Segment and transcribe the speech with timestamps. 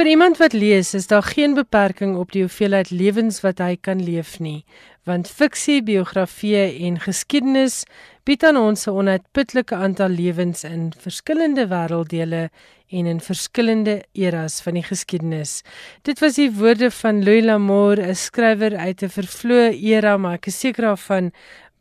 [0.00, 3.98] Vir iemand wat lees, is daar geen beperking op die hoeveelheid lewens wat hy kan
[4.00, 4.62] leef nie,
[5.04, 7.82] want fiksie, biografieë en geskiedenis
[8.24, 12.48] bied aan ons 'n onuitputlike aantal lewens in verskillende wêrelddele
[12.88, 15.62] en in verskillende eras van die geskiedenis.
[16.02, 20.46] Dit was die woorde van Louis L'Amour, 'n skrywer uit 'n vervloë era, maar ek
[20.46, 21.30] is seker daarvan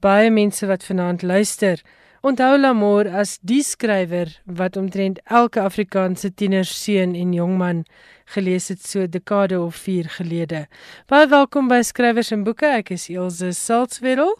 [0.01, 1.79] baie mense wat vanaand luister
[2.19, 7.85] Onthou Lamor as die skrywer wat omtrent elke Afrikaanse tienerseun en jongman
[8.33, 10.65] gelees het so dekade of 4 gelede.
[11.07, 12.67] Baie welkom by Skrywers en Boeke.
[12.81, 14.35] Ek is Elsje Salzwetel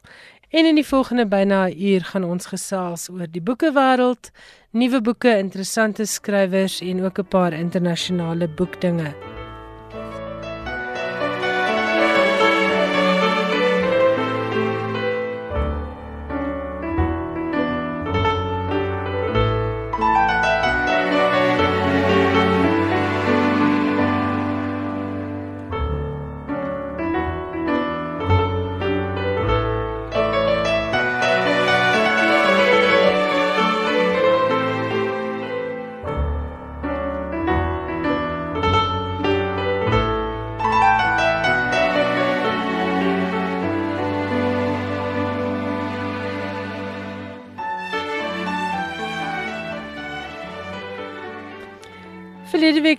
[0.52, 4.31] en in die volgende byna 'n uur gaan ons gesels oor die boekewêreld,
[4.71, 9.39] nuwe boeke, interessante skrywers en ook 'n paar internasionale boekdinge.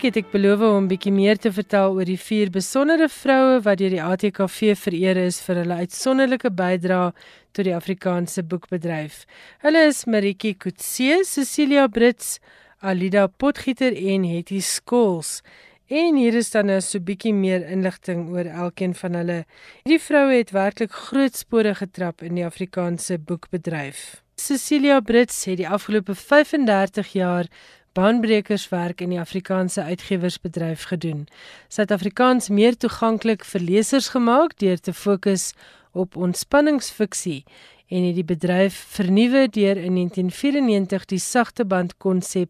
[0.01, 3.77] Week het ek beloof om bietjie meer te vertel oor die vier besondere vroue wat
[3.77, 7.11] deur die ATKV vereer is vir hulle uitsonderlike bydrae
[7.53, 9.27] tot die Afrikaanse boekbedryf.
[9.61, 12.39] Hulle is Maritjie Kutse, Cecilia Brits,
[12.81, 15.43] Alida Potgieter en Hetty Skols.
[15.85, 19.45] En hier is dan nou so 'n bietjie meer inligting oor elkeen van hulle.
[19.83, 24.23] Hierdie vroue het werklik groot spore getrap in die Afrikaanse boekbedryf.
[24.35, 27.45] Cecilia Brits het die afgelope 35 jaar
[27.93, 31.27] baanbrekerswerk in die Afrikaanse uitgewersbedryf gedoen.
[31.67, 35.51] Suid-Afrikaans meer toeganklik vir lesers gemaak deur te fokus
[35.91, 37.43] op ontspanningsfiksie
[37.91, 42.49] en het die bedryf vernuwe deur in 1994 die sagte band konsep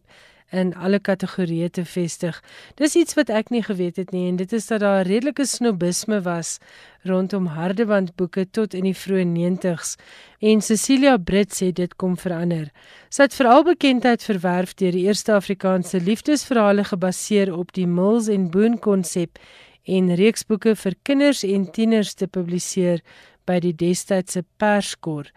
[0.52, 2.38] in alle kategorieë te vestig.
[2.76, 6.20] Dis iets wat ek nie geweet het nie en dit is dat daar redelike snobisme
[6.26, 6.58] was
[7.08, 9.96] rondom hardebandboeke tot in die vroeë 90s
[10.52, 12.68] en Cecilia Brits het dit kom verander.
[13.08, 18.50] Sy het veral bekendheid verwerf deur die eerste Afrikaanse liefdesverhale gebaseer op die Mills en
[18.50, 19.40] Boon konsep
[19.82, 23.02] en reeksboeke vir kinders en tieners te publiseer
[23.48, 25.30] by die destydse Perskor.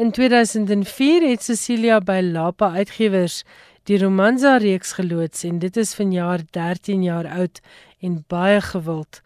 [0.00, 3.42] In 2004 het Cecilia by Lapa Uitgewers
[3.88, 7.60] die Romanza reeks geloods en dit is vanjaar 13 jaar oud
[8.00, 9.22] en baie gewild.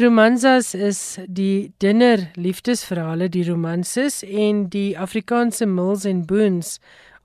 [0.00, 6.78] Romanzas is die dinner liefdesverhale, die romanses en die Afrikaanse Mills en Boons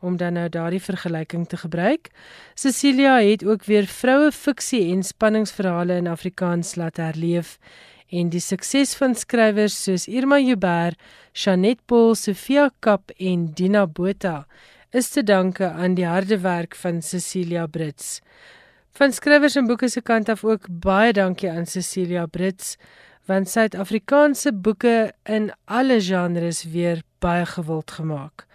[0.06, 2.10] om dan nou daardie vergelyking te gebruik.
[2.54, 7.58] Cecilia het ook weer vroue fiksie en spanningsverhale in Afrikaans laat herleef
[8.12, 11.00] en die sukses van skrywers soos Irma Joubert,
[11.34, 14.46] Chanet Paul, Sofia Kap en Dina Botha
[14.96, 18.22] is te danke aan die harde werk van Cecilia Brits.
[18.96, 22.78] Van skrywers en boeke se kant af ook baie dankie aan Cecilia Brits
[23.28, 28.46] want sy het Afrikaanse boeke in alle genres weer baie gewild gemaak.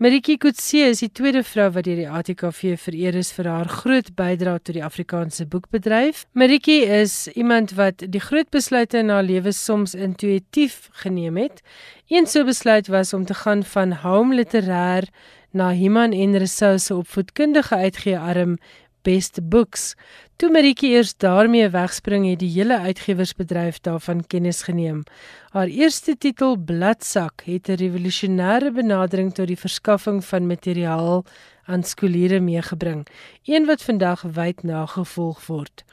[0.00, 4.06] Maritjie Kutse is die tweede vrou wat deur die ATKV vereer is vir haar groot
[4.16, 6.24] bydrae tot die Afrikaanse boekbedryf.
[6.32, 11.60] Maritjie is iemand wat die groot besluite in haar lewe soms intuïtief geneem het.
[12.08, 15.08] Een so besluit was om te gaan van home literêr
[15.50, 18.58] na Himan en Rousseau se opvoedkundige uitgeearm
[19.02, 19.94] Best Books.
[20.36, 25.02] Toe Maritjie eers daarmee wegspring het die hele uitgewersbedryf daarvan kennis geneem.
[25.50, 31.24] Haar eerste titel Bladsak het 'n revolusionêre benadering tot die verskaffing van materiaal
[31.64, 33.06] aan skooliere meegebring,
[33.44, 35.84] een wat vandag wyd nagevolg word.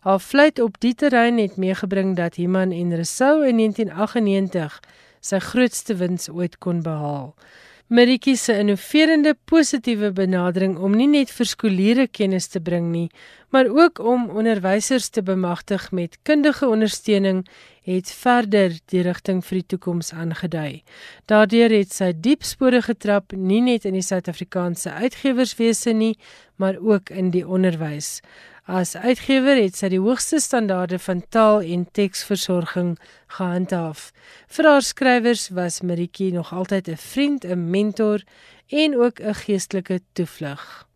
[0.00, 4.80] Haar vleit op die terrein het meegebring dat Himan en Rousseau in 1998
[5.20, 7.34] sy grootste wins ooit kon behaal.
[7.92, 13.10] Maritjie se innoverende positiewe benadering om nie net vir skooliere kennis te bring nie,
[13.52, 17.42] maar ook om onderwysers te bemagtig met kundige ondersteuning
[17.84, 20.80] het verder die rigting vir die toekoms aangedui.
[21.28, 26.14] Daardeur het sy diep spore getrap nie net in die Suid-Afrikaanse uitgewerswese nie,
[26.56, 28.22] maar ook in die onderwys.
[28.62, 32.92] As uitgewer het sy die hoogste standaarde van taal en teksversorging
[33.34, 34.12] gehandhaaf.
[34.46, 38.22] Vir haar skrywers was Maritjie nog altyd 'n vriend, 'n mentor
[38.68, 40.86] en ook 'n geestelike toevlug.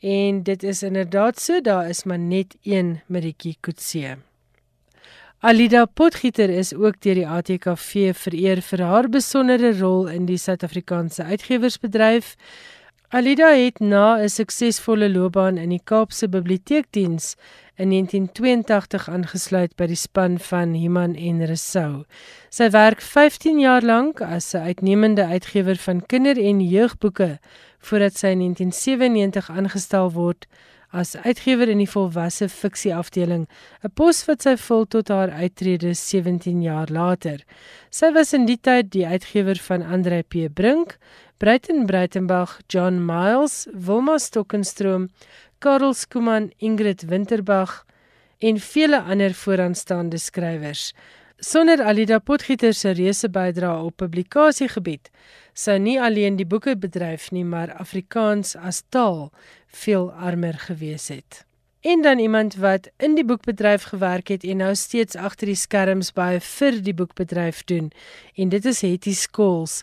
[0.00, 4.18] En dit is inderdaad so, daar is maar net een Maritjie Kutse.
[5.40, 11.24] Alida Potgieter is ook deur die ATKV vereer vir haar besondere rol in die Suid-Afrikaanse
[11.24, 12.36] uitgewersbedryf.
[13.12, 17.34] Alida het na 'n suksesvolle loopbaan in die Kaapse Biblioteekdiens
[17.74, 22.04] in 1982 aangesluit by die span van Iman en Resou.
[22.50, 27.38] Sy werk 15 jaar lank as 'n uitnemende uitgewer van kinder- en jeugboeke
[27.78, 30.46] voordat sy in 1997 aangestel word
[30.92, 33.48] as uitgewer in die volwasse fiksie afdeling,
[33.82, 37.38] 'n pos wat sy vul tot haar uittrede 17 jaar later.
[37.90, 40.98] Sy was in die tyd die uitgewer van Andre P Brink,
[41.40, 45.08] Breiten Breitenbach, John Miles, Wilma Stokenstroom,
[45.58, 47.86] Karel Skuman, Ingrid Winterbach
[48.38, 50.92] en vele ander vooraanstaande skrywers.
[51.38, 55.08] Sonder Alida Potgieter se reuse bydrae op publikasiegebied
[55.56, 59.30] sou nie alleen die boekebedryf nie, maar Afrikaans as taal
[59.80, 61.46] veel armer gewees het.
[61.80, 66.12] En dan iemand wat in die boekbedryf gewerk het en nou steeds agter die skerms
[66.12, 67.88] baie vir die boekbedryf doen.
[68.36, 69.80] En dit is Hetty Skols.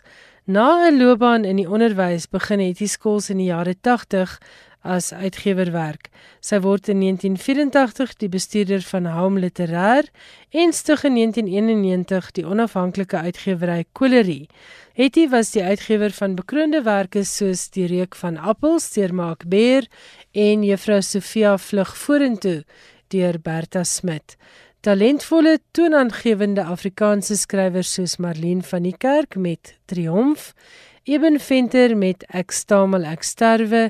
[0.48, 4.38] Na 'n loopbaan in die onderwys begin het hy skools in die jare 80
[4.80, 6.08] as uitgewer werk.
[6.40, 10.08] Sy word in 1984 die bestuurder van Home Literêr
[10.50, 14.48] en stig in 1991 die onafhanklike uitgewery Kolerie.
[14.94, 19.84] Hetty was die uitgewer van bekroonde werke soos Die reuk van appels deur Mark Beer
[20.32, 22.64] en Juffrou Sofia vlug vorentoe
[23.08, 24.36] deur Bertha Smit.
[24.80, 30.52] Talentvolle toonaangewende Afrikaanse skrywers soos Marlene van die Kerk met Triomf,
[31.02, 33.88] Eben Venter met Ek stamel ek sterwe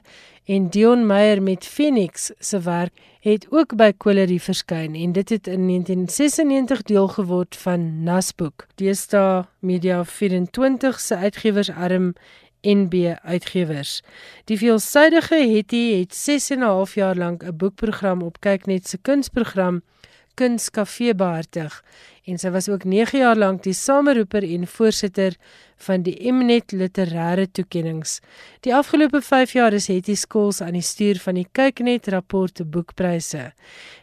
[0.49, 5.51] en Dion Meyer met Phoenix se werk het ook by Kolerie verskyn en dit het
[5.51, 8.65] in 1996 deel geword van Nasboek.
[8.81, 12.15] Deesdae Media 24 se uitgewersarm
[12.65, 14.01] NB Uitgewers.
[14.49, 18.99] Die veelsidige Hetty het 6 en 'n half jaar lank 'n boekprogram op Kyknet se
[18.99, 19.83] kunsprogram
[20.39, 21.83] Kunskafee behartig
[22.29, 25.37] en sy was ook 9 jaar lank die sameroeper en voorsitter
[25.87, 28.19] van die Mnet literêre toekenninge.
[28.67, 33.53] Die afgelope 5 jaar is Hetty Skols aan die stuur van die Kyknet rapporte boekpryse.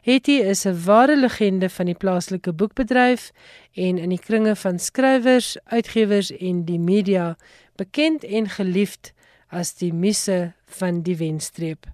[0.08, 3.32] Hetty is 'n ware legende van die plaaslike boekbedryf
[3.76, 7.36] en in die kringe van skrywers, uitgewers en die media
[7.76, 9.14] bekend en geliefd
[9.50, 11.86] as die muse van die wenstreep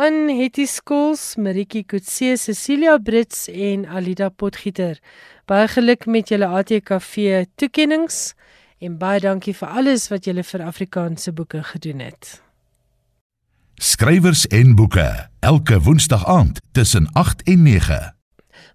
[0.00, 4.96] aan Hetty Skols, Maritjie Kutse, Cecilia Brits en Alida Potgieter.
[5.44, 8.32] Baie geluk met julle ATKV toekenninge
[8.80, 12.38] en baie dankie vir alles wat julle vir Afrikaanse boeke gedoen het.
[13.76, 15.04] Skrywers en boeke
[15.44, 18.00] elke woensdag aand tussen 8 en 9.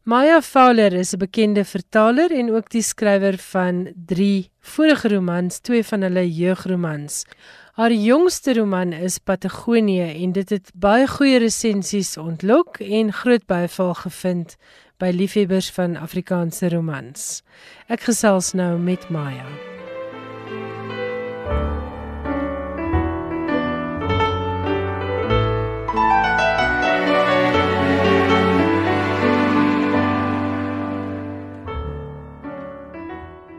[0.05, 5.83] Maya Fowler is 'n bekende vertaler en ook die skrywer van 3 vorige romans, twee
[5.83, 7.25] van hulle jeugromans.
[7.75, 13.93] Haar jongste roman is Patagonië en dit het baie goeie resensies ontlok en groot byval
[13.93, 14.55] gevind
[14.97, 17.43] by liefhebbers van Afrikaanse romans.
[17.91, 19.43] Ek gesels nou met Maya.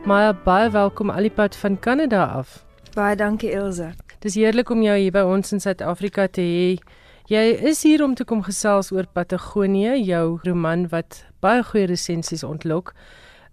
[0.09, 2.63] Maya, baie welkom al die pad van Kanada af.
[2.97, 4.06] Baie dankie Elsje.
[4.25, 6.69] Dis heerlik om jou hier by ons in Suid-Afrika te hê.
[7.29, 12.45] Jy is hier om te kom gesels oor Patagonië, jou roman wat baie goeie resensies
[12.47, 12.95] ontlok.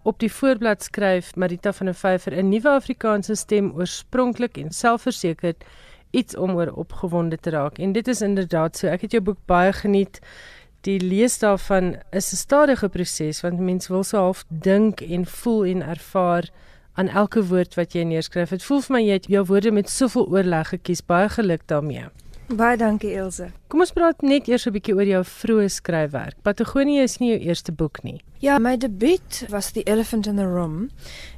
[0.08, 5.64] Op die voorblad skryf Marita van der Vyver 'n nuwe Afrikaanse stem oorspronklik en selfversekerd
[6.12, 7.78] iets om oor opgewonde te raak.
[7.78, 8.86] En dit is inderdaad so.
[8.88, 10.20] Ek het jou boek baie geniet.
[10.80, 15.64] Die lees daarvan is 'n stadige proses want mense wil so half dink en voel
[15.64, 16.50] en ervaar
[16.94, 18.54] aan elke woord wat jy neerskryf.
[18.54, 21.02] Dit voel vir my jy het jou woorde met soveel oorleg gekies.
[21.02, 22.08] Baie geluk daarmee.
[22.48, 23.50] Baie dankie Elsje.
[23.74, 26.36] Kom ons praat net eers 'n bietjie oor jou vroeë skryfwerk.
[26.46, 28.20] Patagonië is nie jou eerste boek nie.
[28.44, 30.90] Ja, my debuut was The Elephant in the Room.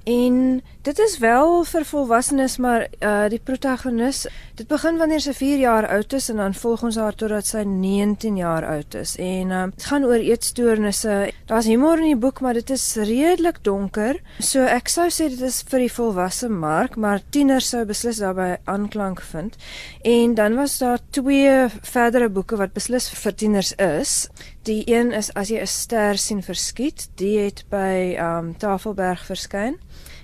[0.05, 5.59] En dit is wel vir volwassenes, maar uh die protagonis, dit begin wanneer sy 4
[5.59, 9.17] jaar oud is en dan volg ons haar totdat sy 19 jaar oud is.
[9.23, 11.33] En uh dit gaan oor eetstoornisse.
[11.47, 14.21] Daar's humor in die boek, maar dit is redelik donker.
[14.39, 18.57] So ek sou sê dit is vir die volwasse mark, maar tieners sou beslis daarbey
[18.65, 19.57] aanklank vind.
[20.03, 24.29] En dan was daar twee verdere boeke wat beslis vir tieners is.
[24.63, 29.79] Die een is as jy 'n ster sien verskiet, die het by um Tafelberg verskyn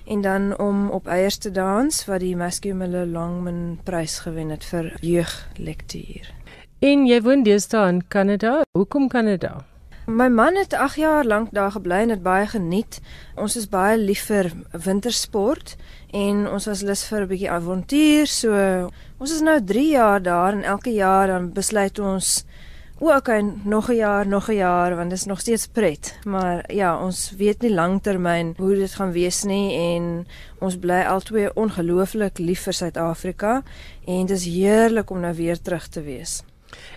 [0.05, 4.93] en dan om op eiers te dans wat die Mascumele Longman prys gewen het vir
[5.01, 6.33] jeuglektuur.
[6.79, 8.61] En jy woon deesdae in Kanada.
[8.71, 9.72] Hoekom Kanada?
[10.05, 12.99] My man het 8 jaar lank daar gebly en het baie geniet.
[13.35, 15.77] Ons is baie lief vir wintersport
[16.11, 18.27] en ons was lus vir 'n bietjie avontuur.
[18.27, 18.51] So
[19.17, 22.45] ons is nou 3 jaar daar en elke jaar dan besluit ons
[22.99, 26.19] O, okay, nog 'n jaar, nog 'n jaar want dit is nog steeds pret.
[26.23, 30.27] Maar ja, ons weet nie lanktermyn hoe dit gaan wees nie en
[30.59, 33.63] ons bly albei ongelooflik lief vir Suid-Afrika
[34.05, 36.43] en dit is heerlik om nou weer terug te wees.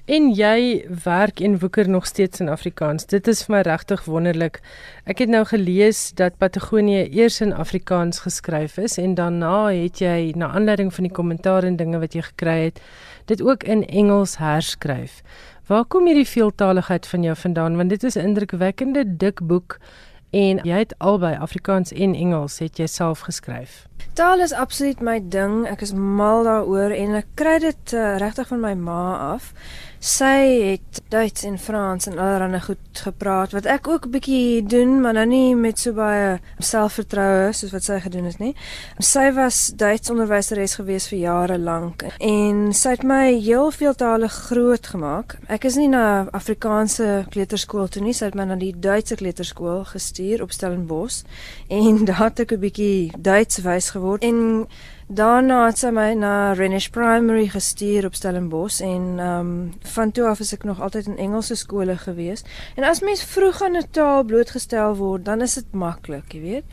[0.04, 3.06] En jy werk en woeker nog steeds in Afrikaans.
[3.06, 4.61] Dit is vir my regtig wonderlik.
[5.04, 10.33] Ek het nou gelees dat Patagonië eers in Afrikaans geskryf is en daarna het jy
[10.37, 12.80] na aanleiding van die kommentaar en dinge wat jy gekry het,
[13.26, 15.23] dit ook in Engels herskryf.
[15.66, 17.76] Waar kom hierdie veeltaaligheid van jou vandaan?
[17.76, 19.78] Want dit is 'n indrukwekkende dik boek
[20.37, 23.87] en jy het albei Afrikaans en Engels het jy self geskryf.
[24.16, 25.64] Taal is absoluut my ding.
[25.69, 29.02] Ek is mal daaroor en ek kry dit uh, regtig van my ma
[29.33, 29.50] af.
[30.06, 35.00] Sy het Duits en Frans en allerlei goed gepraat wat ek ook 'n bietjie doen,
[35.00, 38.54] maar nou nie met so baie selfvertroue soos wat sy gedoen het nie.
[38.98, 44.28] Sy was Duits onderwyseres gewees vir jare lank en sy het my heel veel tale
[44.28, 45.38] groot gemaak.
[45.48, 49.84] Ek is nie na Afrikaanse kleuterskool toe nie, sy het my na die Duitse kleuterskool
[49.84, 51.22] gestuur op Stellenbosch
[51.68, 54.68] en daar het ek 'n bietjie Duits wys geword en
[55.06, 60.25] Daarna het sy my na Renish Primary gestuur op Stellenbosch en ehm um, van toe
[60.26, 62.42] af is ek nog altyd in Engelse skole gewees.
[62.75, 66.64] En as mens vroeg aan 'n taal blootgestel word, dan is dit maklik, jy weet.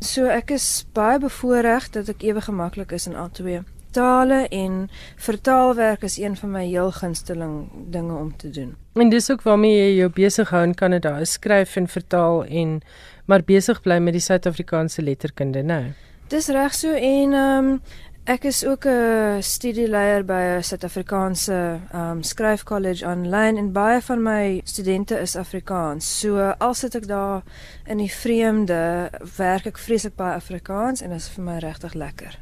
[0.00, 4.88] So ek is baie bevoorreg dat ek ewe gemaklik is in al twee tale en
[5.16, 8.76] vertaalwerk is een van my heel gunsteling dinge om te doen.
[8.92, 12.80] En dis ook waarmee jy jou besig hou in Kanada, skryf en vertaal en
[13.24, 15.66] maar besig bly met die Suid-Afrikaanse letterkunde, né?
[15.66, 16.09] Nou.
[16.30, 17.80] Dis reg so en ehm um,
[18.24, 24.22] ek is ook 'n studieleier by 'n Suid-Afrikaanse ehm um, skryfkollege aanlyn en baie van
[24.22, 26.18] my studente is Afrikaans.
[26.20, 27.42] So al sit ek daar
[27.86, 32.38] in die vreemde, werk ek vreeslik baie Afrikaans en dit is vir my regtig lekker.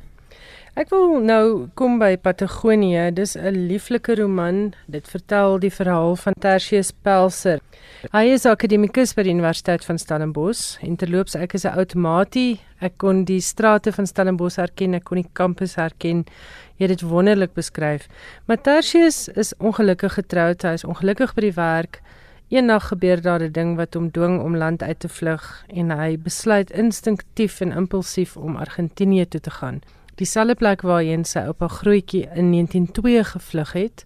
[0.79, 1.45] Ek wil nou
[1.75, 3.11] kom by Patagonië.
[3.11, 4.75] Dis 'n lieflike roman.
[4.87, 7.59] Dit vertel die verhaal van Tertius Pelser.
[8.13, 10.79] Hy is akademikus by die Universiteit van Stellenbosch.
[10.81, 12.61] Interloops ek is 'n outomatie.
[12.81, 16.25] Ek kon die strate van Stellenbosch herken, ek kon die kampus herken.
[16.77, 18.07] Jy het dit wonderlik beskryf.
[18.47, 20.63] Maar Tertius is ongelukkig getroud.
[20.63, 22.01] Hy is ongelukkig by die werk.
[22.51, 26.17] Eendag gebeur daar 'n ding wat hom dwing om land uit te vlug en hy
[26.19, 29.83] besluit instinktief en impulsief om Argentinië toe te gaan
[30.19, 34.05] dieselfde plek waarheen sy oupa Grootjie in 1902 gevlug het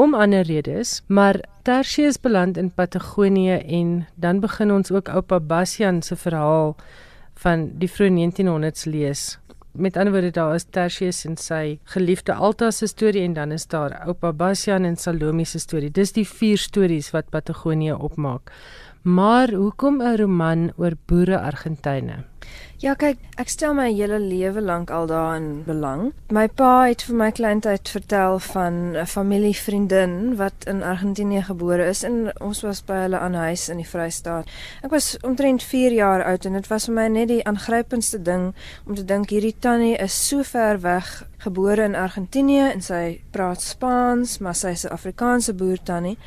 [0.00, 6.02] om ander redes, maar Tertius beland in Patagonië en dan begin ons ook oupa Bastian
[6.02, 6.76] se verhaal
[7.42, 9.38] van die vroeë 1900s lees.
[9.72, 13.66] Met ander woorde daar is Tertius en sy geliefde Alta se storie en dan is
[13.66, 15.90] daar oupa Bastian en Salome se storie.
[15.90, 18.50] Dis die vier stories wat Patagonië opmaak.
[19.02, 22.24] Maar hoekom 'n roman oor boere Argentyne?
[22.80, 26.14] Ja, kyk, ek stel my hele lewe lank al daarin belang.
[26.32, 32.02] My pa het vir my kleintyd vertel van 'n familievriendin wat in Argentinië gebore is
[32.02, 34.48] en ons was by hulle aan huis in die Vrystaat.
[34.82, 38.54] Ek was omtrent 4 jaar oud en dit was vir my net die aangrypendste ding
[38.86, 43.60] om te dink hierdie tannie is so ver weg gebore in Argentinië en sy praat
[43.60, 46.18] Spaans, maar sy is 'n Afrikaanse boer tannie.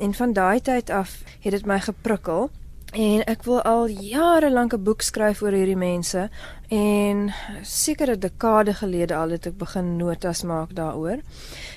[0.00, 2.50] En van daai tyd af het dit my geprikkel
[2.96, 6.30] En ek wil al jare lank 'n boek skryf oor hierdie mense
[6.68, 11.20] en sekere dekade gelede al het ek begin notas maak daaroor.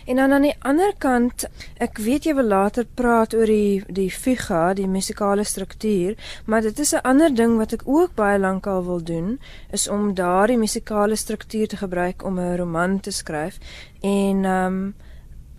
[0.05, 1.45] En dan aan die ander kant,
[1.77, 6.15] ek weet jy wil later praat oor die die figa, die musikale struktuur,
[6.45, 9.39] maar dit is 'n ander ding wat ek ook baie lank al wil doen,
[9.71, 13.57] is om daardie musikale struktuur te gebruik om 'n roman te skryf.
[14.01, 14.95] En ehm um,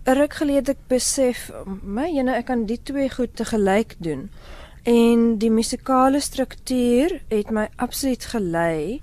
[0.03, 1.51] ruk gelede ek besef,
[1.83, 4.29] my jene, ek kan die twee goed te gelyk doen.
[4.83, 9.01] En die musikale struktuur het my absoluut gelei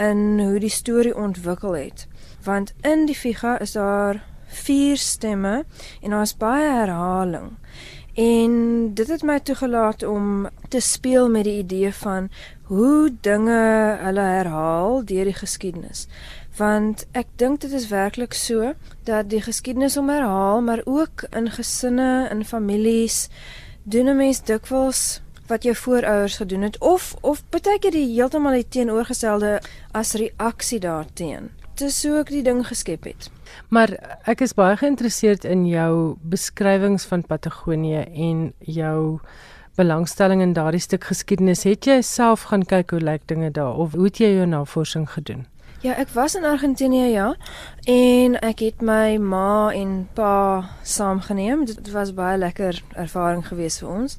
[0.00, 2.06] in hoe die storie ontwikkel het.
[2.44, 5.64] Want in die figa is daar vier stemme
[6.02, 7.50] en daar's baie herhaling.
[8.14, 8.54] En
[8.94, 12.30] dit het my toegelaat om te speel met die idee van
[12.62, 13.60] hoe dinge
[14.00, 16.06] hulle herhaal deur die geskiedenis.
[16.56, 18.72] Want ek dink dit is werklik so
[19.04, 23.28] dat die geskiedenis om herhaal, maar ook in gesinne, in families
[23.88, 28.52] doen 'n mens dikwels wat jou voorouers gedoen het of of baie keer die heeltemal
[28.52, 29.60] die teenoorgestelde
[29.92, 31.50] as reaksie daarteen.
[31.74, 33.30] Dis so ek die ding geskep het.
[33.68, 33.88] Maar
[34.24, 39.20] ek is baie geïnteresseerd in jou beskrywings van Patagonië en jou
[39.74, 41.62] belangstelling in daardie stuk geskiedenis.
[41.62, 45.10] Het jy self gaan kyk hoe lyk dinge daar of hoe het jy jou navorsing
[45.10, 45.46] gedoen?
[45.80, 47.36] Ja, ek was in Argentinië ja
[47.86, 51.62] en ek het my ma en pa saamgeneem.
[51.70, 54.16] Dit was baie lekker ervaring geweest vir ons.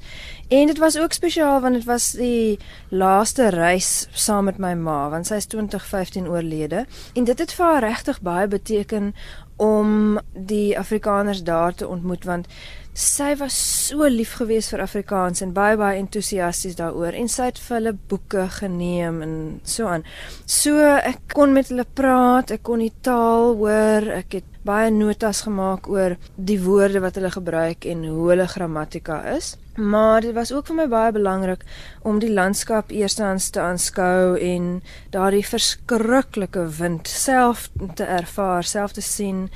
[0.48, 2.56] En dit was ook spesiaal want dit was die
[2.88, 7.66] laaste reis saam met my ma want sy is 2015 oorlede en dit het vir
[7.66, 9.12] haar regtig baie beteken
[9.60, 12.48] om die Afrikaners daar te ontmoet want
[12.94, 17.60] sy was so lief geweest vir Afrikaans en baie baie entoesiasties daaroor en sy het
[17.62, 20.04] vir hulle boeke geneem en so aan.
[20.46, 25.42] So ek kon met hulle praat, ek kon die taal hoor, ek het baie notas
[25.46, 29.56] gemaak oor die woorde wat hulle gebruik en hoe hulle grammatika is.
[29.80, 31.62] Maar dit was ook vir my baie belangrik
[32.02, 34.82] om die landskap eerstens te aanskou en
[35.14, 39.46] daardie verskriklike wind self te ervaar, self te sien,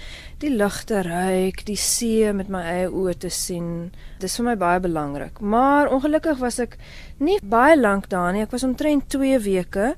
[0.40, 3.90] die lugte ruik, die see met my eie oë te sien.
[4.20, 5.40] Dit is vir my baie belangrik.
[5.40, 6.78] Maar ongelukkig was ek
[7.18, 8.46] nie baie lank daar nie.
[8.46, 9.94] Ek was omtrent 2 weke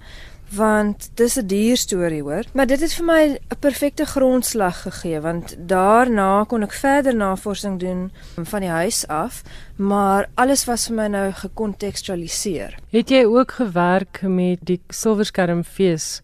[0.50, 2.44] want dis 'n duur storie hoor.
[2.52, 7.78] Maar dit het vir my 'n perfekte grondslag gegee want daarna kon ek verder navorsing
[7.80, 8.10] doen
[8.42, 9.42] van die huis af
[9.76, 16.22] maar alles was vir my nou gekontekstualiseer het jy ook gewerk met die silverskermfees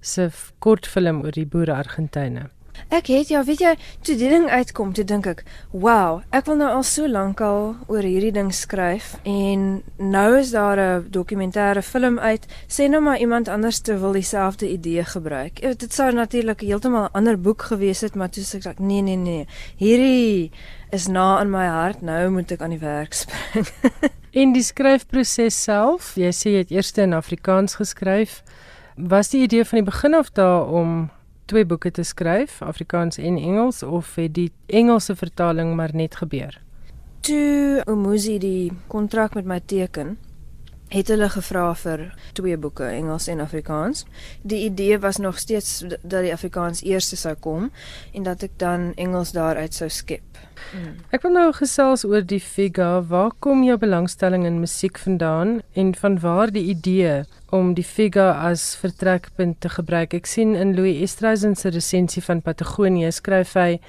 [0.00, 2.48] se kortfilm oor die boere Argentyne
[2.88, 6.56] Ek het ja, weet jy, toe die ding uitkom, toe dink ek, "Wow, ek wil
[6.56, 11.82] nou al so lank al oor hierdie ding skryf en nou is daar 'n dokumentêre
[11.82, 12.46] film uit.
[12.68, 17.12] Sê nou maar iemand anders te wil dieselfde idee gebruik." Dit sou natuurlik heeltemal 'n
[17.12, 19.46] ander boek gewees het, maar toe sê ek, "Nee, nee, nee.
[19.76, 20.50] Hierdie
[20.90, 22.02] is na in my hart.
[22.02, 23.66] Nou moet ek aan die werk spring."
[24.40, 28.42] en die skryfproses self, jy sê jy het eers in Afrikaans geskryf.
[28.96, 31.10] Was die idee van die begin af daar om
[31.50, 36.60] twee boeke te skryf, Afrikaans en Engels of het die Engelse vertaling maar net gebeur?
[37.26, 40.14] Toe Umuzi die kontrak met my teken,
[40.90, 44.04] het hulle gevra vir twee boeke, Engels en Afrikaans.
[44.42, 47.70] Die idee was nog steeds dat die Afrikaans eers sou kom
[48.14, 50.26] en dat ek dan Engels daaruit sou skep.
[50.70, 50.98] Hmm.
[51.14, 53.00] Ek wil nou gesels oor die Figa.
[53.06, 57.22] Waar kom jou belangstelling in musiek vandaan en vanwaar die idee
[57.54, 60.14] om die Figa as vertrekpunt te gebruik?
[60.14, 63.80] Ek sien in Louis Estrasen se resensie van Patagonië skryf hy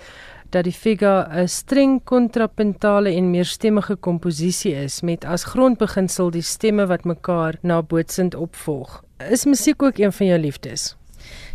[0.52, 6.86] dat die Figa 'n streng kontrapuntale en meerstemmige komposisie is met as grondbeginsel die stemme
[6.88, 9.04] wat mekaar nabootsend opvolg.
[9.30, 10.96] Is musiek ook een van jou liefdes?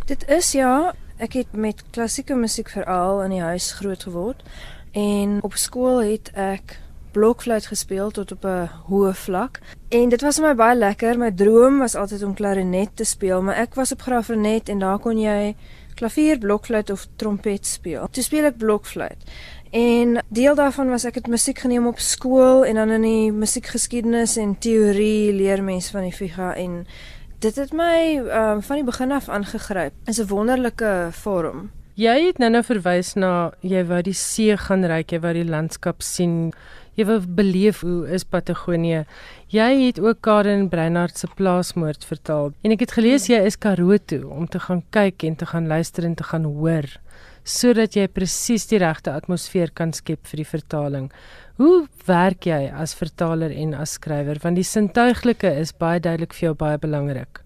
[0.05, 4.43] Dit is ja, ek het met klassieke musiek veral in die huis groot geword.
[4.91, 6.79] En op skool het ek
[7.11, 9.59] blokfluit gespeel tot op 'n hoë vlak.
[9.89, 11.17] En dit was vir my baie lekker.
[11.17, 14.99] My droom was altyd om klarinet te speel, maar ek was op graafrenet en daar
[14.99, 15.55] kon jy
[15.97, 18.07] klavier, blokfluit of trompet speel.
[18.11, 19.27] Toe speel ek blokfluit.
[19.75, 24.37] En deel daarvan was ek het musiek geneem op skool en dan in die musiekgeskiedenis
[24.39, 26.85] en teorie leer mense van die figa en
[27.43, 29.93] dit het my um, van die begin af aangegryp.
[30.05, 31.69] Is 'n wonderlike vorm.
[31.97, 36.01] Jy het nou-nou verwys na jy wou die see gaan ry, jy wou die landskap
[36.01, 36.53] sien.
[36.97, 39.03] Jy wou beleef hoe is Patagonië.
[39.53, 42.55] Jy het ook Karen Breinhard se plaasmoord vertaal.
[42.65, 45.69] En ek het gelees jy is Karoo toe om te gaan kyk en te gaan
[45.69, 46.89] luister en te gaan hoor
[47.47, 51.05] sodat jy presies die regte atmosfeer kan skep vir die vertaling.
[51.61, 56.49] Hoe werk jy as vertaler en as skrywer want die sintuiglike is baie duidelik vir
[56.49, 57.41] jou baie belangrik.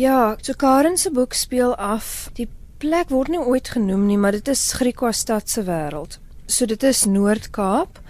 [0.00, 2.48] Ja, so Karen se boek speel af die
[2.80, 6.18] plek word nie ooit genoem nie, maar dit is Griekwa stad se wêreld.
[6.50, 8.00] So dit is Noord-Kaap.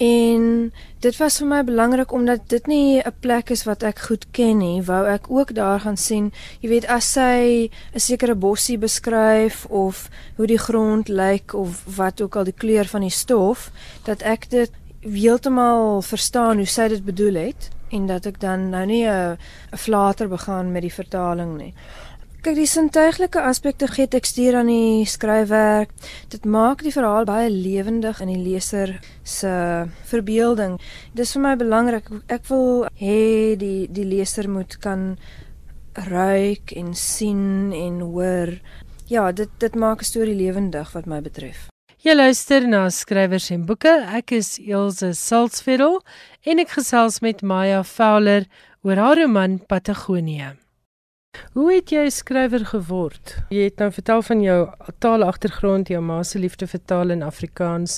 [0.00, 0.72] En
[1.04, 4.58] dit was vir my belangrik omdat dit nie 'n plek is wat ek goed ken
[4.58, 6.32] nie, wou ek ook daar gaan sien.
[6.60, 12.20] Jy weet as sy 'n sekere bossie beskryf of hoe die grond lyk of wat
[12.20, 13.70] ook al die kleur van die stof,
[14.04, 18.86] dat ek dit heeltemal verstaan hoe sy dit bedoel het en dat ek dan nou
[18.86, 19.36] nie 'n
[19.76, 21.74] flater begaan met die vertaling nie.
[22.40, 25.90] Kyk, die sintuiglike aspekte gee tekstuur aan die skryfwerk.
[26.32, 28.94] Dit maak die verhaal baie lewendig in die leser
[29.28, 29.50] se
[30.08, 30.78] verbeelding.
[31.12, 32.08] Dis vir my belangrik.
[32.32, 35.18] Ek wil hê die die leser moet kan
[36.08, 38.54] ruik en sien en hoor.
[39.12, 41.68] Ja, dit dit maak 'n storie lewendig wat my betref.
[42.00, 43.92] Jy luister na skrywers en boeke.
[44.16, 46.00] Ek is Elsje Salzveld
[46.46, 48.48] en ek gesels met Maya Fowler
[48.82, 50.59] oor haar roman Patagonië.
[51.50, 53.32] Hoe het jy skrywer geword?
[53.50, 54.58] Jy het nou vertel van jou
[55.02, 57.96] taalagtergrond, jou ma se liefde vir taal en Afrikaans.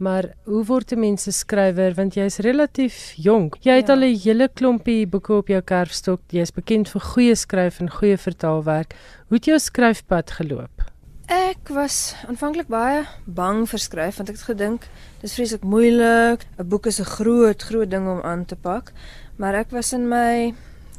[0.00, 3.56] Maar hoe word 'n mens 'n skrywer want jy's relatief jonk.
[3.60, 3.94] Jy het ja.
[3.94, 6.20] al 'n hele klompie boeke op jou kerfstok.
[6.30, 8.94] Jy's bekend vir goeie skryf en goeie vertaalwerk.
[9.28, 10.82] Hoe het jou skryfpad geloop?
[11.26, 14.88] Ek was aanvanklik baie bang vir skryf want ek het gedink
[15.20, 16.46] dis vreeslik moeilik.
[16.58, 18.92] 'n Boek is 'n groot, groot ding om aan te pak.
[19.36, 20.54] Maar ek was in my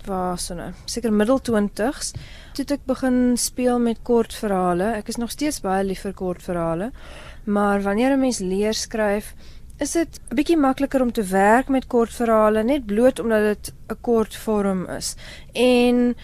[0.06, 2.14] was so nou seker middel 20s
[2.54, 4.96] toe ek begin speel met kortverhale.
[4.98, 6.92] Ek is nog steeds baie lief vir kortverhale.
[7.46, 9.34] Maar wanneer 'n mens leer skryf,
[9.80, 13.98] is dit 'n bietjie makliker om te werk met kortverhale net bloot omdat dit 'n
[14.02, 15.16] kort vorm is.
[15.54, 16.16] En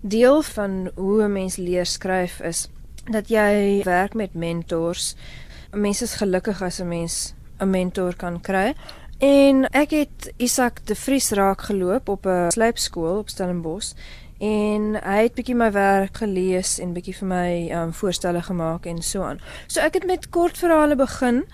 [0.00, 2.68] deel van hoe 'n mens leer skryf is
[3.10, 5.16] dat jy werk met mentors.
[5.72, 8.74] Mense is gelukkig as 'n mens 'n mentor kan kry.
[9.24, 13.92] En ek het Isak de Vries raak geloop op 'n slypskool op Stellenbosch
[14.38, 19.02] en hy het bietjie my werk gelees en bietjie vir my um voorstelle gemaak en
[19.02, 19.40] so aan.
[19.66, 21.44] So ek het met kortverhale begin.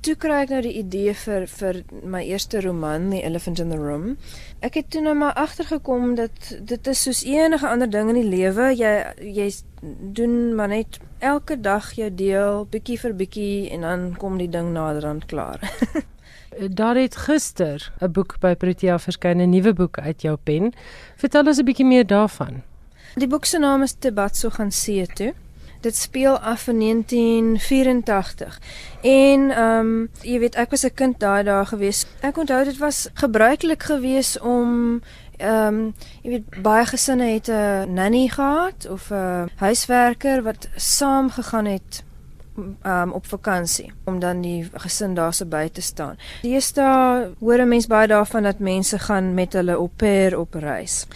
[0.00, 3.76] Toe kry ek nou die idee vir vir my eerste roman, The Elephant in the
[3.76, 4.16] Room.
[4.60, 8.30] Ek het toe nou maar agtergekom dat dit is soos enige ander ding in die
[8.38, 8.74] lewe.
[8.74, 9.52] Jy jy
[10.14, 14.72] doen maar net elke dag jou deel, bietjie vir bietjie en dan kom die ding
[14.72, 15.60] naderhand klaar.
[16.58, 20.72] Daar het gister 'n boek by Protea verskyn, 'n nuwe boek uit jou pen.
[21.16, 22.62] Vertel ons 'n bietjie meer daarvan.
[23.14, 25.34] Die boek se naam is Tebatso gaan see toe.
[25.80, 28.60] Dit speel af in 1984.
[29.02, 32.06] En ehm um, jy weet ek was 'n kind daai dae gewees.
[32.20, 35.00] Ek onthou dit was gebruiklik gewees om
[35.36, 41.30] ehm um, jy weet baie gesinne het 'n nanny gehad of 'n huiswerker wat saam
[41.30, 42.04] gegaan het
[42.82, 46.18] um, op vakansie om dan die gesin daar se by te staan.
[46.42, 51.06] Deesdae hoor 'n mens baie daarvan dat mense gaan met hulle au pair op reis.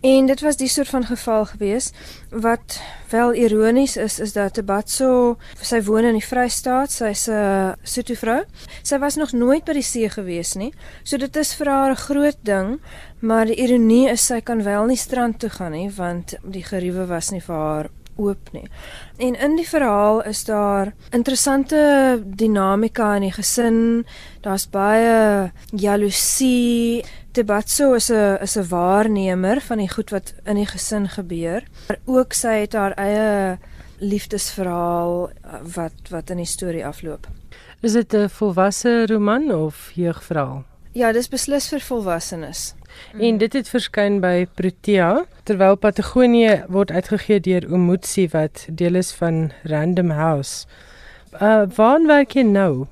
[0.00, 1.90] En dit was die soort van geval gewees
[2.30, 2.80] wat
[3.10, 8.44] wel ironies is is dat Tebatso sy woon in die Vrystaat, sy's 'n Sotho vrou.
[8.82, 10.72] Sy was nog nooit by die see gewees nie.
[11.02, 12.80] So dit is vir haar 'n groot ding,
[13.20, 17.06] maar die ironie is sy kan wel nie strand toe gaan nie want die geriewe
[17.06, 18.66] was nie vir haar oop nie.
[19.16, 23.80] En in die verhaal is daar interessante dinamika in die gesin.
[24.40, 27.04] Daar's baie jaloesie.
[27.32, 31.62] Tebatso is 'n is 'n waarnemer van die goed wat in die gesin gebeur.
[31.88, 33.58] Maar ook sy het haar eie
[33.98, 37.26] liefdesverhaal uh, wat wat in die storie afloop.
[37.80, 40.64] Is dit 'n volwasse roman of jeugverhaal?
[40.92, 42.74] Ja, dis beslis vir volwassenes.
[43.14, 43.20] Mm.
[43.20, 49.12] En dit het verskyn by Protea terwyl Patagonië word uitgegee deur Omutsi wat deel is
[49.12, 50.66] van Random House.
[51.40, 52.86] Uh waar werk jy nou?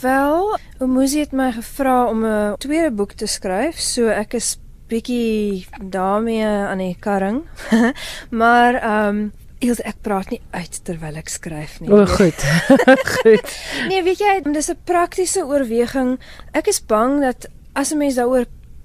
[0.00, 5.66] Wel, Omutsi het my gevra om 'n tweede boek te skryf, so ek is bietjie
[5.80, 7.42] daarmee aan die karring.
[8.42, 9.32] maar ehm um,
[9.64, 11.88] Eels ek praat nie uit terwyl ek skryf nie.
[11.88, 12.42] O, goed.
[13.22, 13.52] goed.
[13.88, 16.18] Nee, weet jy, dis 'n praktiese oorweging.
[16.52, 18.44] Ek is bang dat as 'n mens daaroor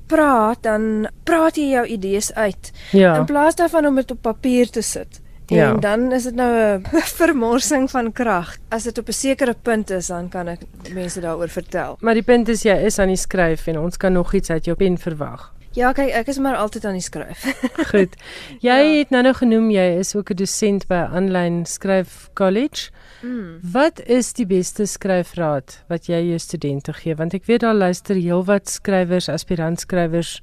[0.09, 2.71] praat, dan praat jy jou idees uit.
[2.91, 3.15] Ja.
[3.21, 5.21] In plaas daarvan om dit op papier te sit.
[5.49, 5.73] En ja.
[5.73, 6.85] dan is dit nou 'n
[7.21, 8.57] vermorsing van krag.
[8.69, 10.59] As dit op 'n sekere punt is, dan kan ek
[10.93, 11.97] mense daaroor vertel.
[11.99, 14.65] Maar die punt is jy is aan die skryf en ons kan nog iets uit
[14.65, 15.53] jou pen verwag.
[15.71, 17.45] Ja, kyk, ek is maar altyd aan die skryf.
[17.93, 18.15] Goed.
[18.59, 18.97] Jy ja.
[18.97, 22.89] het nou nou genoem jy is ook 'n dosent by 'n aanlyn skryf college.
[23.21, 23.59] Mm.
[23.73, 27.15] Wat is die beste skryfraad wat jy jou studente gee?
[27.15, 30.39] Want ek weet daar luister heelwat skrywers, aspirantskrywers,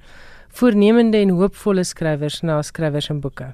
[0.56, 3.52] voornemende en hoopvolle skrywers na skrywers en boeke.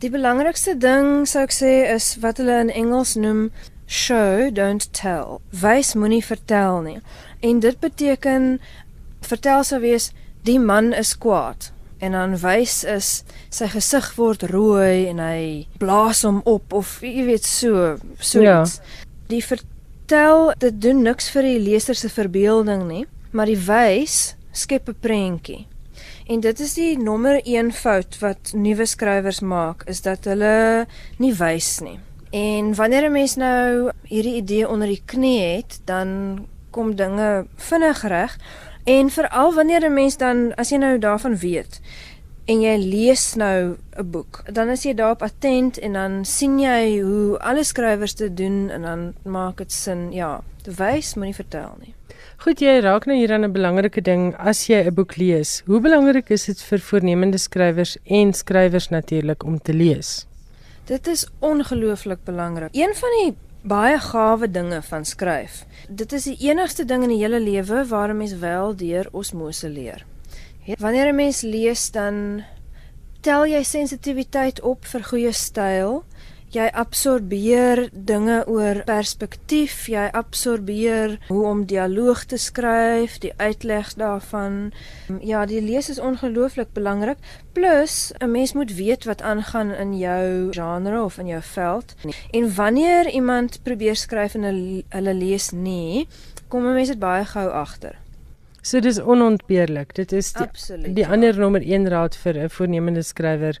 [0.00, 3.46] Die belangrikste ding sou ek sê is wat hulle in Engels noem
[3.86, 5.40] show don't tell.
[5.52, 6.98] Wys moenie vertel nie.
[7.44, 8.58] En dit beteken
[9.24, 10.10] vertel sou wees
[10.44, 16.22] die man is kwaad en dan wys is sy gesig word rooi en hy blaas
[16.26, 18.62] hom op of jy weet so so ja.
[18.62, 18.80] iets.
[19.28, 24.88] Die vertel dit doen niks vir die leser se verbeelding nie, maar die wys skep
[24.88, 25.66] 'n prentjie.
[26.26, 30.86] En dit is die nommer 1 fout wat nuwe skrywers maak is dat hulle
[31.18, 31.98] nie wys nie.
[32.32, 38.02] En wanneer 'n mens nou hierdie idee onder die knie het, dan kom dinge vinnig
[38.02, 38.38] reg.
[38.84, 41.80] En veral wanneer 'n mens dan as jy nou daarvan weet
[42.44, 47.00] en jy lees nou 'n boek, dan is jy daarop attent en dan sien jy
[47.00, 50.12] hoe alle skrywers dit doen en dan maak dit sin.
[50.12, 51.94] Ja, te wys moenie vertel nie.
[52.36, 55.62] Goed, jy raak nou hier aan 'n belangrike ding as jy 'n boek lees.
[55.66, 60.26] Hoe belangrik is dit vir voornemende skrywers en skrywers natuurlik om te lees?
[60.84, 62.68] Dit is ongelooflik belangrik.
[62.72, 63.34] Een van die
[63.64, 65.62] baie gawe dinge van skryf.
[65.88, 69.68] Dit is die enigste ding in die hele lewe waar 'n mens wel deur osmose
[69.68, 70.04] leer.
[70.78, 72.44] Wanneer 'n mens lees dan
[73.20, 76.04] tel jy sensitiwiteit op vir goeie styl
[76.54, 84.72] jy absorbeer dinge oor perspektief, jy absorbeer hoe om dialoog te skryf, die uitleg daarvan.
[85.20, 87.18] Ja, die lees is ongelooflik belangrik.
[87.52, 91.94] Plus 'n mens moet weet wat aangaan in jou genre of in jou veld.
[92.30, 94.42] En wanneer iemand probeer skryf en
[94.88, 96.08] hulle lees nie,
[96.48, 97.98] kom 'n mens dit baie gou agter.
[98.62, 99.94] So dis onontbeerlik.
[99.94, 101.10] Dit is die, Absoluut, die ja.
[101.12, 103.58] ander nommer 1 raad vir 'n voornemende skrywer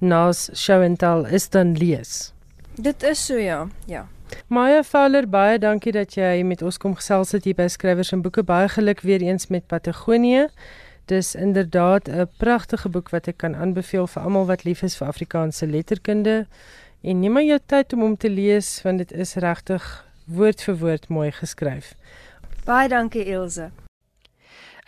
[0.00, 2.32] nas show and tell is dan lees.
[2.74, 4.08] Dit is so ja, ja.
[4.46, 8.22] Maya Fowler, baie dankie dat jy met ons kom gesels het hier by Skrywers en
[8.22, 8.42] Boeke.
[8.42, 10.48] Baie geluk weer eens met Patagonië.
[11.06, 15.08] Dis inderdaad 'n pragtige boek wat ek kan aanbeveel vir almal wat lief is vir
[15.08, 16.46] Afrikaanse letterkunde
[17.00, 19.84] En neem maar jou tyd om hom te lees want dit is regtig
[20.24, 21.94] woord vir woord mooi geskryf.
[22.64, 23.70] Baie dankie Elsje.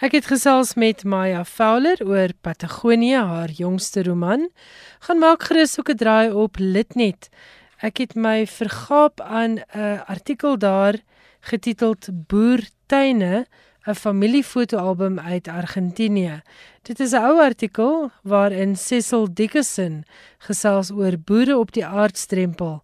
[0.02, 4.48] Ek het gesels met Maya Fowler oor Patagonië, haar jongste roman.
[5.06, 7.28] Gaan maak gerus ook 'n draai op Litnet.
[7.78, 10.98] Ek het my vergaap aan 'n artikel daar
[11.40, 13.46] getiteld Boertuine,
[13.86, 16.42] 'n familiefotoalbum uit Argentinië.
[16.82, 20.04] Dit is 'n ou artikel waarin Cecil Dickinson
[20.38, 22.82] gesels oor boere op die aardstrempel.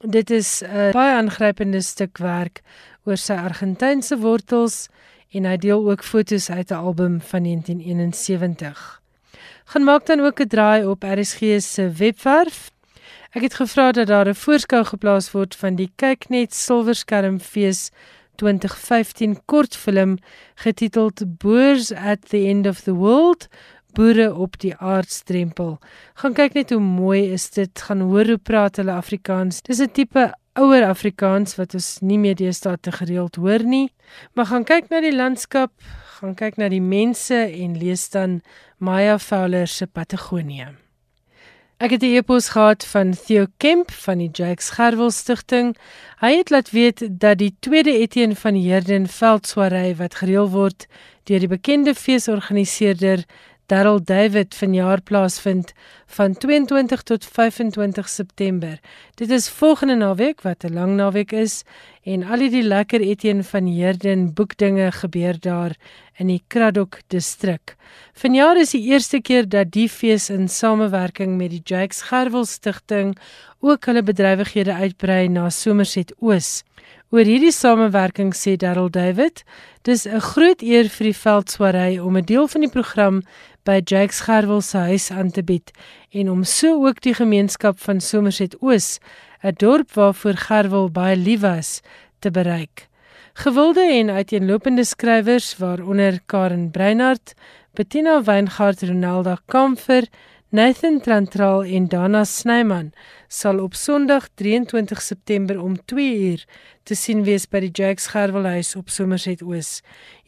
[0.00, 2.62] Dit is 'n baie aangrypende stuk werk
[3.04, 4.88] oor sy Argentynse wortels
[5.34, 9.02] en hy deel ook fotos uit 'n album van 1971.
[9.64, 12.70] Gaan maak dan ook 'n draai op RSG se webwerf.
[13.30, 17.90] Ek het gevra dat daar 'n voorskou geplaas word van die Kyknet Silverskermfees
[18.34, 20.18] 2015 kortfilm
[20.54, 23.48] getiteld Boers at the End of the World
[23.92, 25.78] boere op die aardstrempel.
[26.14, 27.82] Gaan kyk net hoe mooi is dit.
[27.86, 29.62] Gaan hoor hoe praat hulle Afrikaans.
[29.62, 33.88] Dis 'n tipe ouer Afrikaans wat ons nie meer deesdae te gereeld hoor nie.
[34.34, 35.72] Maar gaan kyk na die landskap,
[36.20, 38.40] gaan kyk na die mense en lees dan
[38.78, 40.74] Maya Fowler se Patagonië.
[41.82, 45.76] Ek het 'n e-pos gehad van Theo Kemp van die Jakes Gerwel Stichting.
[46.20, 50.86] Hy het laat weet dat die tweede Etienne van Heerden veldswaarai wat gereël word
[51.24, 53.24] deur die bekende feesorganiseerder
[53.66, 55.72] Darryl David vanjaar plaasvind
[56.06, 58.80] van 22 tot 25 September.
[59.14, 61.64] Dit is volgende naweek wat 'n lang naweek is
[62.02, 65.72] en al die lekker Etienne van Heerden boekdinge gebeur daar
[66.18, 67.76] in die Kraddock distrik.
[68.12, 73.16] Vanjaar is die eerste keer dat die fees in samewerking met die Jakes Gerwel Stichting
[73.60, 76.62] ook hulle bedrywighede uitbrei na Somerset Oos.
[77.14, 79.44] Oor hierdie samewerking sê Darryl David,
[79.86, 83.22] dis 'n groot eer vir die veldswaarai om 'n deel van die program
[83.64, 85.70] by Jakes Gerwel se huis aan te bied
[86.12, 88.98] en om so ook die gemeenskap van Somerset Oos,
[89.42, 91.80] 'n dorp waarvoor Gerwel baie lief was,
[92.18, 92.88] te bereik.
[93.34, 97.34] Gewilde en uiteenlopende skrywers waaronder Karen Breinhardt,
[97.74, 100.04] Bettina Weingart, Ronaldo Kamfer,
[100.54, 102.92] Nathan Trantral en Dana Snyman
[103.26, 106.44] sal op Sondag 23 September om 2 uur
[106.86, 109.80] te sien wees by die Jakes Gerwelhuis op Somerset Oos.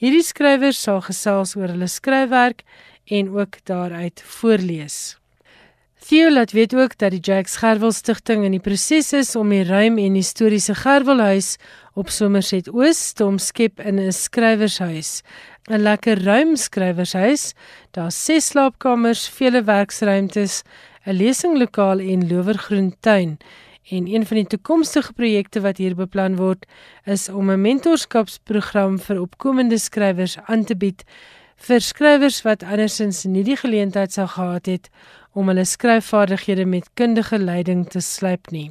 [0.03, 2.64] Hierdie skrywers sal gesels oor hulle skryfwerk
[3.06, 5.18] en ook daaruit voorlees.
[6.06, 9.64] Theo laat weet ook dat die Jakes Gerwel Stichting in die proses is om die
[9.64, 11.56] ruim en historiese Gerwelhuis
[11.98, 15.22] op Somerset Oos te omskep in 'n skrywershuis.
[15.68, 17.54] 'n Lekker ruim skrywershuis,
[17.90, 20.62] daar ses slaapkamers, vele werksruimtes,
[21.06, 23.38] 'n lesinglokaal en lowergroen tuin.
[23.90, 26.66] En een van die toekomstige projekte wat hier beplan word,
[27.04, 31.04] is om 'n mentorskapsprogram vir opkomende skrywers aan te bied
[31.56, 34.90] vir skrywers wat andersins nie die geleentheid sou gehad het
[35.32, 38.70] om hulle skryfvaardighede met kundige leiding te slyp nie.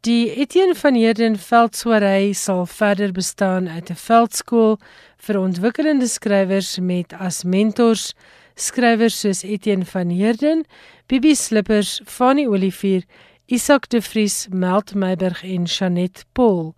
[0.00, 4.78] Die Etienne van Heerden Veldswaarai sal verder bestaan uit 'n veldskool
[5.18, 8.14] vir ontwikkelende skrywers met as mentors
[8.54, 10.64] skrywers soos Etienne van Heerden,
[11.06, 13.02] Bibi Slippers, Fanny Olivier
[13.50, 16.74] Isak de Vries, Meld Meiberg en Chanet Paul.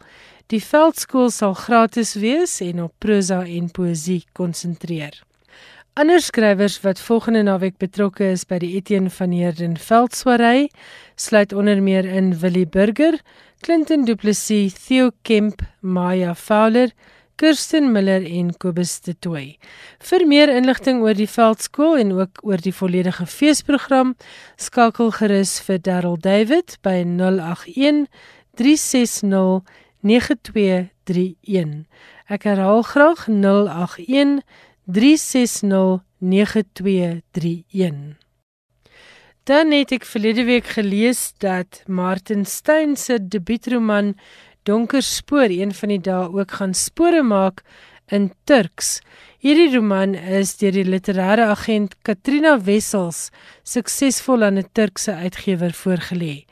[0.53, 5.15] Die veldskool sal gratis wees en op prosa en poësie konsentreer.
[5.97, 10.69] Ander skrywers wat volgende naweek betrokke is by die Etienne van Heerden veldswaarai,
[11.17, 13.17] sluit onder meer in Willie Burger,
[13.65, 16.93] Clinton Du Plessis, Theo Kemp, Maya Fowler,
[17.41, 19.57] Kirsten Miller en Kobus de Tooi.
[20.05, 24.12] Vir meer inligting oor die veldskool en ook oor die volledige feesprogram,
[24.61, 28.05] skakel gerus vir Darryl David by 081
[28.61, 29.65] 360
[30.03, 31.87] 9231.
[32.27, 34.43] Ek herhaal graag 081
[34.85, 38.17] 360 9231.
[39.43, 44.15] Dan het ek verlede week gelees dat Martin Steyn se debuutroman
[44.62, 47.65] Donker Spoor een van die dae ook gaan spore maak
[48.07, 49.01] in Turks.
[49.43, 53.31] Hierdie roman is deur die literêre agent Katrina Wessels
[53.67, 56.45] suksesvol aan 'n Turkse uitgewer voorgelê.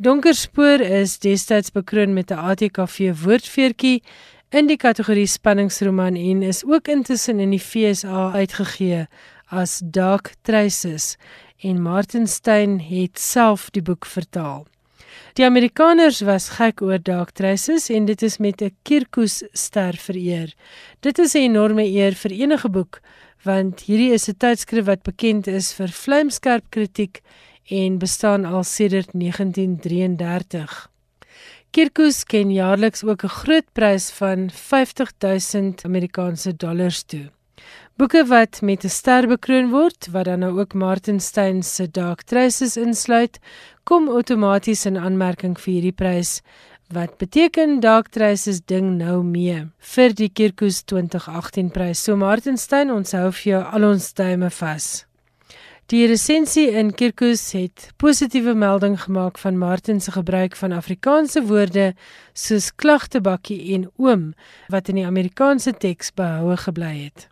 [0.00, 4.02] Donker Spoor is destyds bekroon met 'n ATKV woordfeertjie
[4.48, 9.06] in die kategorie spanningsroman en is ook intussen in die FSA uitgegee
[9.50, 11.16] as Dark Traces
[11.60, 14.66] en Martin Steyn het self die boek vertaal.
[15.34, 20.54] Die Amerikaners was gek oor Dark Traces en dit is met 'n Kirkus ster vereer.
[21.00, 23.00] Dit is 'n enorme eer vir enige boek
[23.44, 27.20] want hierdie is 'n tydskrif wat bekend is vir vlamskerp kritiek
[27.70, 30.90] en bestaan al sedert 1933.
[31.70, 37.30] Kirkus ken jaarliks ook 'n groot prys van 50000 Amerikaanse dollars toe.
[37.96, 42.22] Boeke wat met 'n ster bekroon word, wat dan nou ook Martin Steyn se Dark
[42.22, 43.38] Traces insluit,
[43.84, 46.42] kom outomaties in aanmerking vir hierdie prys
[46.92, 52.02] wat beteken Dark Traces ding nou mee vir die Kirkus 2018 prys.
[52.02, 55.09] So Martin Steyn, ons hou vir jou al ons duime vas.
[55.90, 61.94] Die resensie in Kirkus het positiewe melding gemaak van Martin se gebruik van Afrikaanse woorde
[62.32, 64.28] soos klagtebakkie en oom
[64.70, 67.26] wat in die Amerikaanse teks behoue gebly het.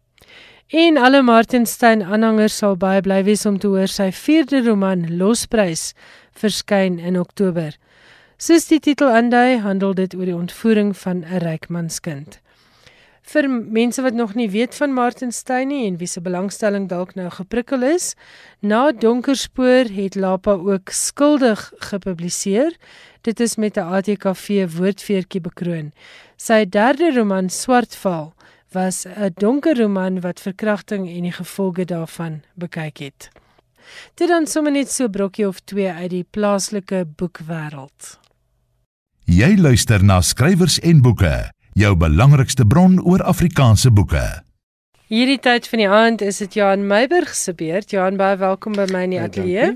[0.75, 5.07] En alle Martin Steyn aanhangers sal baie bly wees om te hoor sy vierde roman
[5.23, 5.93] Losprys
[6.43, 7.79] verskyn in Oktober.
[8.43, 12.41] Soos die titel aandui, handel dit oor die ontvoering van 'n rykmanskind.
[13.29, 17.11] Vir mense wat nog nie weet van Martin Steyn nie en wie se belangstelling dalk
[17.19, 18.15] nou geprikkel is,
[18.65, 22.73] na Donkerspoor het Lapa ook skuldig gepubliseer.
[23.21, 25.93] Dit is met 'n ATKV woordfeertjie bekroon.
[26.37, 28.33] Sy derde roman Swartval
[28.73, 33.29] was 'n donker roman wat verkrachting en die gevolge daarvan bekyk het.
[34.15, 38.19] Dit dan sommer net so brokkie of twee uit die plaaslike boekwêreld.
[39.25, 44.23] Jy luister na skrywers en boeke jou belangrikste bron oor Afrikaanse boeke.
[45.09, 47.93] Hierdie tyd van die aand is dit Johan Meiburg se beurt.
[47.95, 49.69] Johan, baie welkom by my in die ateljee.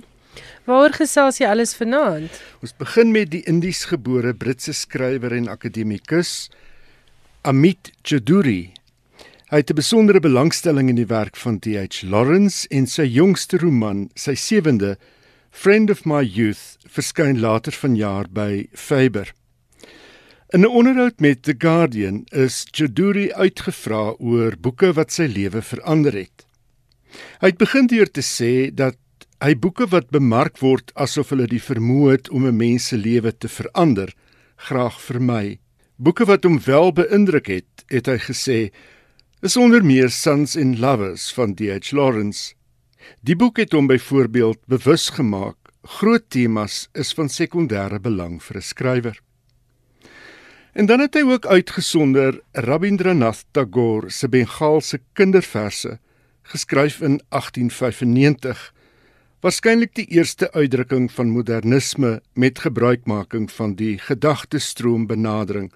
[0.67, 2.35] Waaroor gesels jy alles vanaand?
[2.63, 6.51] Ons begin met die Indies gebore Britse skrywer en akademikus
[7.47, 8.73] Amit Choudhury.
[9.53, 12.03] Hy het 'n besondere belangstelling in die werk van T.H.
[12.03, 14.97] Lawrence en sy jongste roman, sy sewende,
[15.51, 19.33] Friend of My Youth, verskyn later vanjaar by Faber.
[20.53, 26.13] In 'n onderhoud met The Guardian is Choudhury uitgevra oor boeke wat sy lewe verander
[26.13, 26.45] het.
[27.41, 28.99] Hy het begin deur te sê dat
[29.41, 33.33] hy boeke wat bemark word asof hulle die vermoë het om 'n mens se lewe
[33.33, 34.13] te verander,
[34.69, 35.59] graag vermy.
[35.97, 38.71] Boeke wat hom wel beïndruk het, het hy gesê,
[39.41, 41.93] is onder meer Sons and Lovers van D.H.
[41.93, 42.55] Lawrence.
[43.25, 48.63] Die boek het hom byvoorbeeld bewus gemaak groot temas is van sekondêre belang vir 'n
[48.63, 49.23] skrywer.
[50.73, 55.99] En dan het hy ook uitgesonder Rabindranath Tagore se Bengaalse kinderverse
[56.43, 58.73] geskryf in 1895
[59.45, 65.73] waarskynlik die eerste uitdrukking van modernisme met gebruikmaking van die gedagtestroom benadering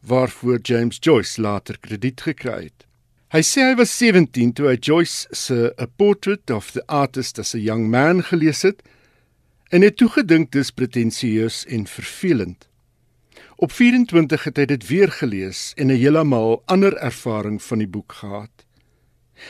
[0.00, 2.84] waarvoor James Joyce later krediet gekry het.
[3.32, 7.54] Hy sê hy was 17 toe hy Joyce se A Portrait of the Artist as
[7.54, 8.84] a Young Man gelees het
[9.72, 12.68] en het toegedink dis pretensieus en vervelend.
[13.56, 18.12] Op 24 het hy dit weer gelees en 'n heeltemal ander ervaring van die boek
[18.12, 18.66] gehad.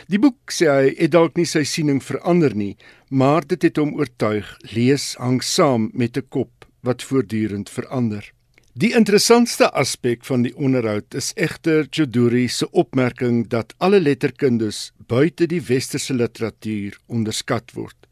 [0.06, 2.76] Die boek sê hy het dalk nie sy siening verander nie,
[3.10, 4.46] maar dit het hom oortuig.
[4.74, 8.32] Lees hang saam met 'n kop wat voortdurend verander.
[8.74, 15.46] Die interessantste aspek van die onderhoud is egter Choduri se opmerking dat alle letterkundes buite
[15.46, 18.05] die westerse literatuur onderskat word.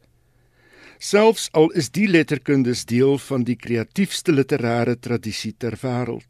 [0.99, 6.29] Selfs al is die letterkundes deel van die kreatiefste literêre tradisie ter wêreld.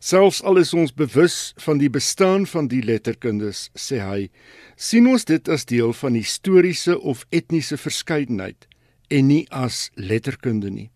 [0.00, 4.30] Selfs al is ons bewus van die bestaan van die letterkundes, sê hy,
[4.76, 8.68] sien ons dit as deel van historiese of etniese verskeidenheid
[9.10, 10.90] en nie as letterkunde nie.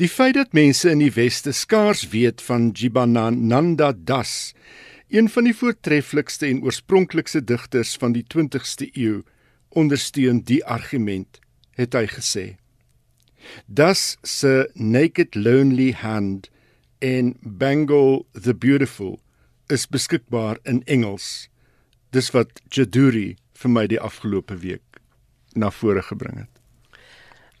[0.00, 4.54] Die feit dat mense in die weste skaars weet van Jibanananda Das,
[5.10, 9.20] een van die voortreffelikste en oorspronklikste digters van die 20ste eeu,
[9.70, 11.38] ondersteun die argument
[11.78, 12.46] het hy gesê.
[13.66, 16.50] Das se naked lonely hand
[17.00, 19.20] in Bengal the beautiful
[19.66, 21.48] is beskikbaar in Engels.
[22.10, 25.00] Dis wat Jaduri vir my die afgelope week
[25.54, 26.52] na vore gebring het.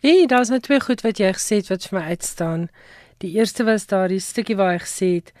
[0.00, 2.68] Wie, daar's net twee goed wat jy gesê het wat vir my uitstaan.
[3.20, 5.32] Die eerste was daardie stukkie waar hy gesê het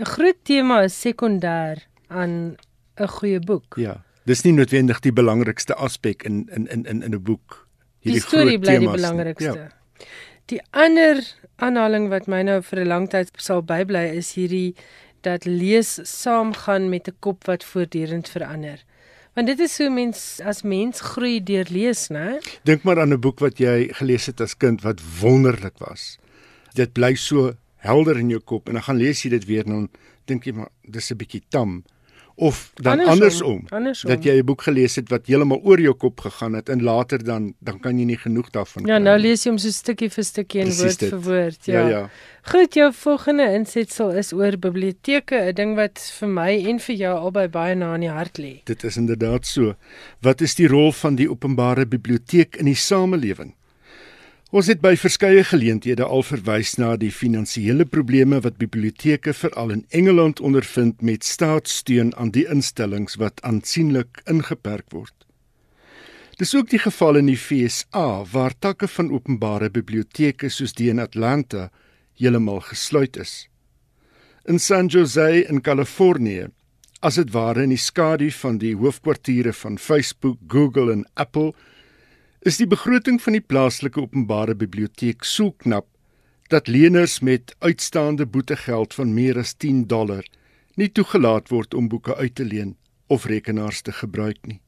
[0.00, 2.56] 'n groot tema is sekondêr aan
[2.96, 3.76] 'n goeie boek.
[3.76, 4.02] Ja.
[4.24, 7.68] Dis nie noodwendig die belangrikste aspek in in in in 'n boek
[8.04, 9.68] hierdie storie bly die belangrikste.
[9.68, 10.06] Ja.
[10.50, 11.20] Die ander
[11.62, 14.74] aanhaling wat my nou vir 'n lang tyd sal bybly is hierdie
[15.22, 18.84] dat lees saamgaan met 'n kop wat voortdurend verander.
[19.34, 22.40] Want dit is so mens as mens groei deur lees, né?
[22.64, 26.18] Dink maar aan 'n boek wat jy gelees het as kind wat wonderlik was.
[26.74, 29.72] Dit bly so helder in jou kop en dan gaan lees jy dit weer en
[29.72, 29.88] dan
[30.24, 31.84] dink jy maar dis 'n bietjie tam
[32.40, 35.94] of dan andersom, andersom, andersom dat jy 'n boek gelees het wat heeltemal oor jou
[35.94, 39.44] kop gegaan het en later dan dan kan jy nie genoeg daarvan Ja, nou lees
[39.44, 41.80] jy hom so stukkie vir stukkie en woord vir woord, ja.
[41.80, 42.10] Ja, ja.
[42.42, 47.14] Goed, jou volgende insetsel is oor biblioteke, 'n ding wat vir my en vir jou
[47.18, 48.62] albei baie na in die hart lê.
[48.64, 49.74] Dit is inderdaad so.
[50.22, 53.54] Wat is die rol van die openbare biblioteek in die samelewing?
[54.50, 59.84] Ons het by verskeie geleenthede al verwys na die finansiële probleme wat biblioteke veral in
[59.94, 65.14] Engeland ondervind met staatssteun aan die instellings wat aansienlik ingeperk word.
[66.42, 70.98] Dis ook die geval in die FSA waar takke van openbare biblioteke soos die in
[70.98, 71.68] Atlanta
[72.18, 73.46] heeltemal gesluit is.
[74.50, 76.50] In San Jose in Kalifornië,
[77.06, 81.52] as dit ware in die skadu van die hoofkwartiere van Facebook, Google en Apple,
[82.40, 85.84] is die begroting van die plaaslike openbare biblioteek so knap
[86.48, 90.24] dat leners met uitstaande boetegeld van meer as 10 dollar
[90.80, 92.76] nie toegelaat word om boeke uit te leen
[93.12, 94.60] of rekenaars te gebruik nie.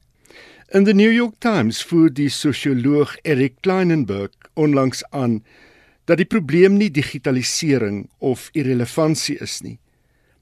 [0.69, 5.41] In the New York Times voer die sosioloog Eric Kleinenberg onlangs aan
[6.05, 9.79] dat die probleem nie digitalisering of irrelevantie is nie,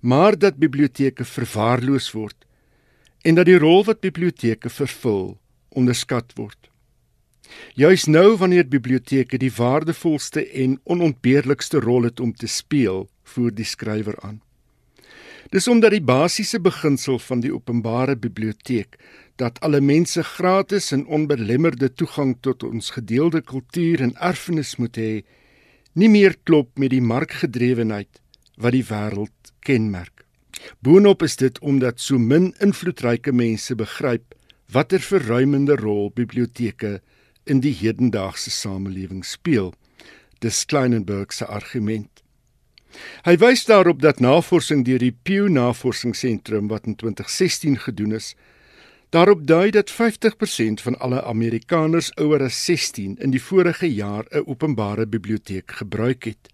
[0.01, 2.47] maar dat biblioteke verwaarloos word
[3.23, 5.39] en dat die rol wat biblioteke vervul
[5.79, 6.70] onderskat word.
[7.75, 13.65] Juis nou wanneer biblioteke die waardevolste en onontbeerlikste rol het om te speel, voer die
[13.65, 14.41] skrywer aan.
[15.51, 18.99] Dis omdat die basiese beginsel van die openbare biblioteek
[19.41, 25.13] dat alle mense gratis en onbelemmerde toegang tot ons gedeelde kultuur en erfenis moet hê,
[25.95, 28.21] nie meer klop met die markgedrewenheid
[28.61, 30.27] wat die wêreld kenmerk.
[30.85, 34.37] Boonop is dit omdat so min invloedryke mense begryp
[34.71, 37.01] watter verruimende rol biblioteke
[37.51, 39.73] in die hedendaagse samelewing speel.
[40.39, 42.23] Dis Kleinenberg se argument.
[43.27, 48.35] Hy wys daarop dat navorsing deur die Pew Navorsingsentrum wat in 2016 gedoen is,
[49.15, 54.47] daarop dui dat 50% van alle Amerikaners ouer as 16 in die vorige jaar 'n
[54.47, 56.51] openbare biblioteek gebruik het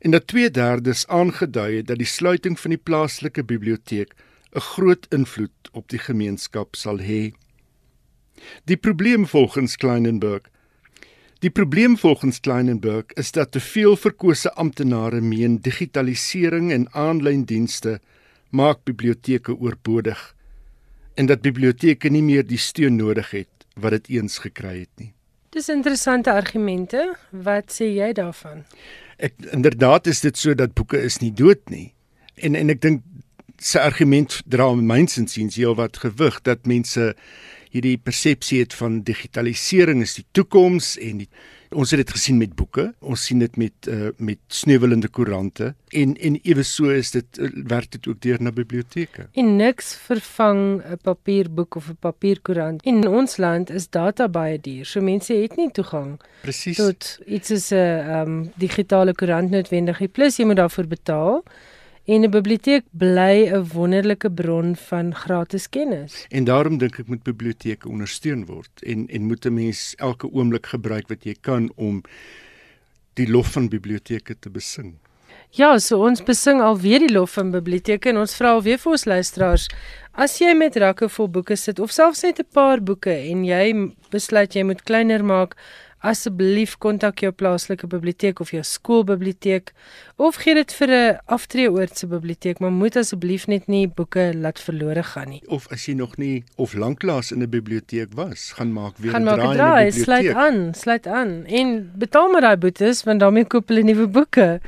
[0.00, 4.14] en dat 2/3 aangedui het dat die sluiting van die plaaslike biblioteek
[4.54, 7.32] 'n groot invloed op die gemeenskap sal hê.
[8.64, 10.48] Die probleem volgens Kleinenberg
[11.42, 17.96] Die probleem volgens Kleinenberg is dat te veel verkose amptenare meen digitalisering en aanlyn dienste
[18.50, 20.20] maak biblioteke oorbodig
[21.14, 25.10] en dat biblioteke nie meer die steun nodig het wat dit eens gekry het nie.
[25.52, 27.16] Dis interessante argumente.
[27.30, 28.62] Wat sê jy daarvan?
[29.18, 31.90] Ek inderdaad is dit so dat boeke is nie dood nie.
[32.38, 33.02] En en ek dink
[33.58, 37.12] sy argument dra mynsins heel wat gewig dat mense
[37.72, 41.28] hierdie persepsie het van digitalisering is die toekoms en die,
[41.72, 46.12] ons het dit gesien met boeke, ons sien dit met uh, met sneuwelende koerante en
[46.28, 49.28] en eweso is dit uh, werk dit ook deur na biblioteke.
[49.32, 52.82] En niks vervang 'n papierboek of 'n papierkoerant.
[52.84, 56.76] In ons land is data baie duur, so mense het nie toegang Presies.
[56.76, 60.12] tot iets soos 'n um, digitale koerant noodwendig.
[60.12, 61.42] Plus jy moet daarvoor betaal.
[62.04, 66.26] En 'n biblioteek bly 'n wonderlike bron van gratis kennis.
[66.28, 70.66] En daarom dink ek moet biblioteke ondersteun word en en moet 'n mens elke oomblik
[70.66, 72.02] gebruik wat jy kan om
[73.14, 74.94] die lof van biblioteke te besing.
[75.50, 79.04] Ja, so ons besing alweer die lof van biblioteke en ons vra alweer vir ons
[79.04, 79.68] luisteraars,
[80.12, 83.92] as jy met rakke vol boeke sit of selfs net 'n paar boeke en jy
[84.10, 85.56] besluit jy moet kleiner maak,
[86.02, 89.72] asseblief kontak jou plaaslike biblioteek of jou skoolbiblioteek
[90.22, 95.02] of gee dit vir 'n aftreeoortse biblioteek, maar moet asseblief net nie boeke laat verlore
[95.02, 95.42] gaan nie.
[95.46, 99.24] Of as jy nog nie of lanklaas in 'n biblioteek was, gaan maak weer 'n
[99.24, 100.52] draai 'n in draai, die sluit biblioteek.
[100.52, 104.60] aan, sluit aan en betaal maar daai boetes want daarmee koop hulle nuwe boeke.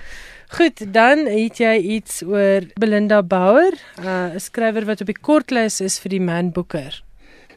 [0.48, 5.80] Goed, dan het jy iets oor Belinda Bauer, uh, 'n skrywer wat op die kortlys
[5.80, 7.03] is vir die Man Booker.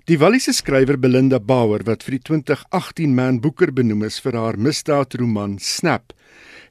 [0.08, 4.56] Die Walliese skrywer Belinda Bauer wat vir die 2018 Man Booker benoem is vir haar
[4.56, 6.14] misdaadroman Snap,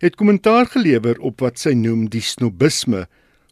[0.01, 3.03] het kommentaar gelewer op wat sy noem die snobisme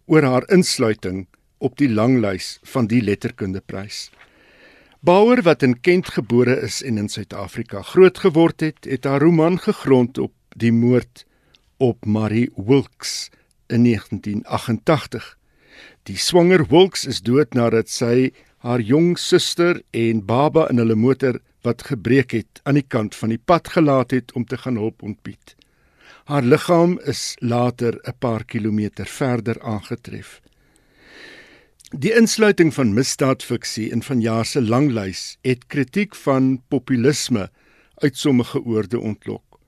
[0.08, 1.26] oor haar insluiting
[1.60, 4.06] op die langlys van die letterkundeprys.
[5.04, 9.60] Bauer wat in Kent gebore is en in Suid-Afrika groot geword het, het haar roman
[9.60, 11.26] gegrond op die moord
[11.76, 13.28] op Marie Wilkes
[13.68, 15.34] in 1988.
[16.08, 18.32] Die swanger Wilkes is dood nadat sy
[18.64, 21.36] haar jong suster en baba in hulle motor
[21.66, 25.02] wat gebreek het aan die kant van die pad gelaat het om te gaan hulp
[25.04, 25.52] ontbied.
[26.24, 30.40] Haar liggaam is later 'n paar kilometer verder aangetref.
[31.92, 37.50] Die insluiting van misdaadfiksie in vanjaar se langlys het kritiek van populisme
[37.94, 39.60] uit sommige oorde ontlok.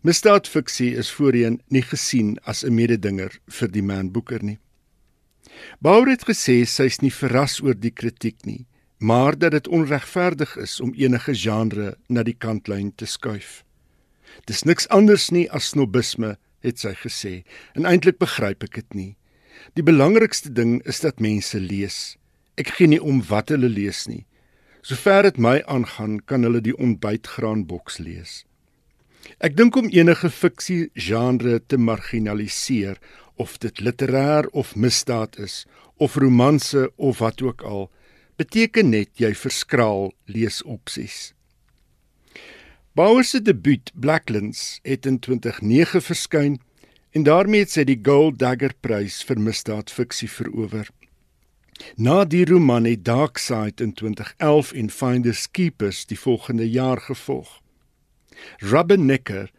[0.00, 4.58] Misdaadfiksie is voorheen nie gesien as 'n mededinger vir die Man Booker nie.
[5.78, 8.64] Bauer het gesê sy is nie verras oor die kritiek nie,
[8.98, 13.62] maar dat dit onregverdig is om enige genre na die kantlyn te skuif.
[14.48, 17.34] Dis niks anders nie as snobisme, het sy gesê,
[17.76, 19.12] en eintlik begryp ek dit nie.
[19.76, 22.16] Die belangrikste ding is dat mense lees.
[22.60, 24.24] Ek gee nie om wat hulle lees nie.
[24.84, 28.42] Sover dit my aangaan, kan hulle die ontbytgraanboks lees.
[29.40, 33.00] Ek dink om enige fiksie genre te marginaliseer
[33.36, 35.64] of dit literêr of misdaad is
[35.96, 37.90] of romanse of wat ook al
[38.36, 41.32] beteken net jy verskraal leesopsies.
[42.94, 46.60] Bauer se debuut Blacklands het in 2009 verskyn
[47.10, 50.90] en daarmee het sy die Gold Dagger Prys vir misdaadfiksie verower.
[51.98, 57.60] Na die roman het Darkside in 2011 en Finders Keepers die volgende jaar gevolg.
[58.58, 59.50] Rubbernecker,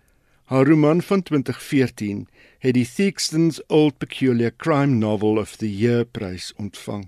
[0.51, 2.27] haar roman van 2014,
[2.65, 7.03] het die Theakston's Old Peculiar Crime Novel of the Year prys ontvang.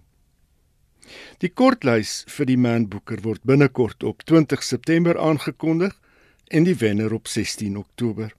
[1.41, 5.95] Die kortlys vir die Man Booker word binnekort op 20 September aangekondig
[6.53, 8.35] en die wenner op 16 Oktober.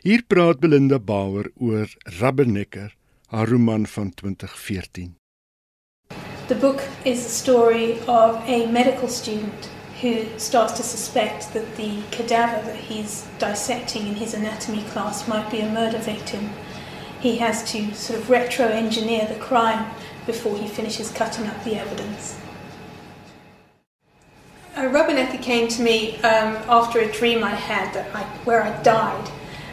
[0.00, 2.94] Hier praat Belinda Bauer oor Rubbernecker,
[3.28, 5.12] haar roman van 2014.
[6.48, 9.68] The book is a story of a medical student
[10.02, 15.48] who starts to suspect that the cadaver that he's dissecting in his anatomy class might
[15.48, 16.50] be a murder victim.
[17.20, 19.94] He has to sort of retro engineer the crime
[20.26, 22.36] before he finishes cutting up the evidence.
[24.74, 28.82] Uh, Rubbernecker came to me um, after a dream I had that I, where I
[28.82, 29.30] died.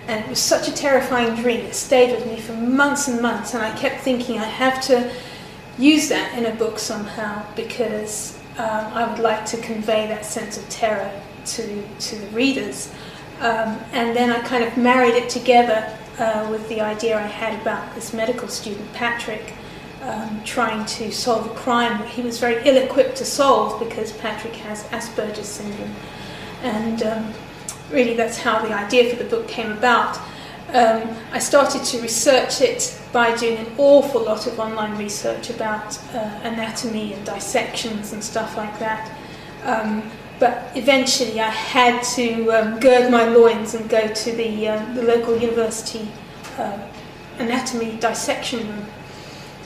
[0.08, 1.62] And it was such a terrifying dream.
[1.62, 3.56] It stayed with me for months and months.
[3.56, 5.12] And I kept thinking I have to
[5.80, 10.58] use that in a book somehow because um, I would like to convey that sense
[10.58, 11.10] of terror
[11.46, 12.92] to, to the readers.
[13.40, 17.60] Um, and then I kind of married it together uh, with the idea I had
[17.62, 19.54] about this medical student, Patrick,
[20.02, 24.12] um, trying to solve a crime that he was very ill equipped to solve because
[24.12, 25.96] Patrick has Asperger's syndrome.
[26.62, 27.34] And um,
[27.90, 30.20] really, that's how the idea for the book came about.
[30.74, 35.98] Um, I started to research it by doing an awful lot of online research about
[36.14, 39.12] uh, anatomy and dissections and stuff like that.
[39.64, 40.04] Um,
[40.40, 45.02] but eventually I had to um, gird my loins and go to the, uh, the
[45.02, 46.08] local university
[46.58, 46.78] uh,
[47.40, 48.86] anatomy dissection room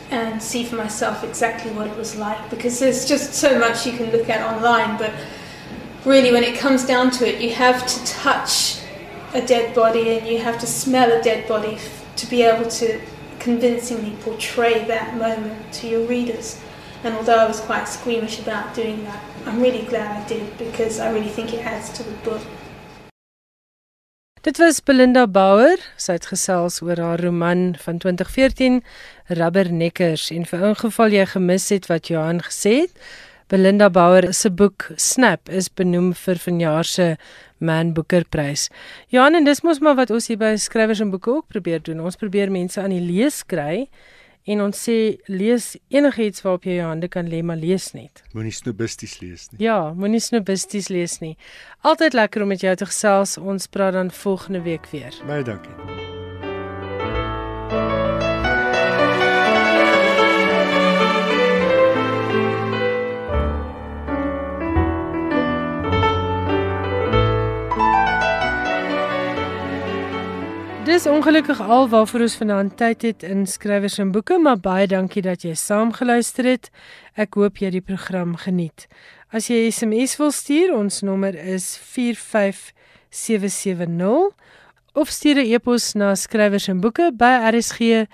[0.09, 3.93] and see for myself exactly what it was like because there's just so much you
[3.93, 5.11] can look at online but
[6.05, 8.82] really when it comes down to it you have to touch
[9.33, 11.77] a dead body and you have to smell a dead body
[12.15, 12.99] to be able to
[13.39, 16.61] convincingly portray that moment to your readers.
[17.03, 20.99] And although I was quite squeamish about doing that, I'm really glad I did because
[20.99, 22.41] I really think it adds to the book.
[24.43, 28.81] Dit was Belinda Bauer, sy het gesels oor haar roman van 2014
[29.39, 32.91] Rubberneckers en vir ingeval jy gemis het wat Johan gesê het,
[33.53, 37.05] Belinda Bauer se boek Snap is benoem vir vanjaar se
[37.61, 38.63] Man Booker Prys.
[39.13, 42.01] Johan en dis mos maar wat ons hier by skrywers en boeke ook probeer doen.
[42.01, 43.83] Ons probeer mense aan die lees kry
[44.49, 48.23] en ons sê lees enigiets waarop jy jou hande kan lê, maar lees net.
[48.33, 49.61] Moenie snobisties lees nie.
[49.67, 51.35] Ja, moenie snobisties lees nie.
[51.85, 53.37] Altyd lekker om met jou te gesels.
[53.37, 55.13] Ons praat dan volgende week weer.
[55.29, 56.02] Baie dankie.
[70.93, 75.25] Dis ongelukkig al waarvoor ons vanaand tyd het in skrywers en boeke, maar baie dankie
[75.25, 76.69] dat jy saamgeluister het.
[77.17, 78.85] Ek hoop jy die program geniet.
[79.33, 84.37] As jy SMS wil stuur, ons nommer is 45770
[84.93, 88.05] of stuur 'n e-pos na skrywers en boeke by rsg.co.za.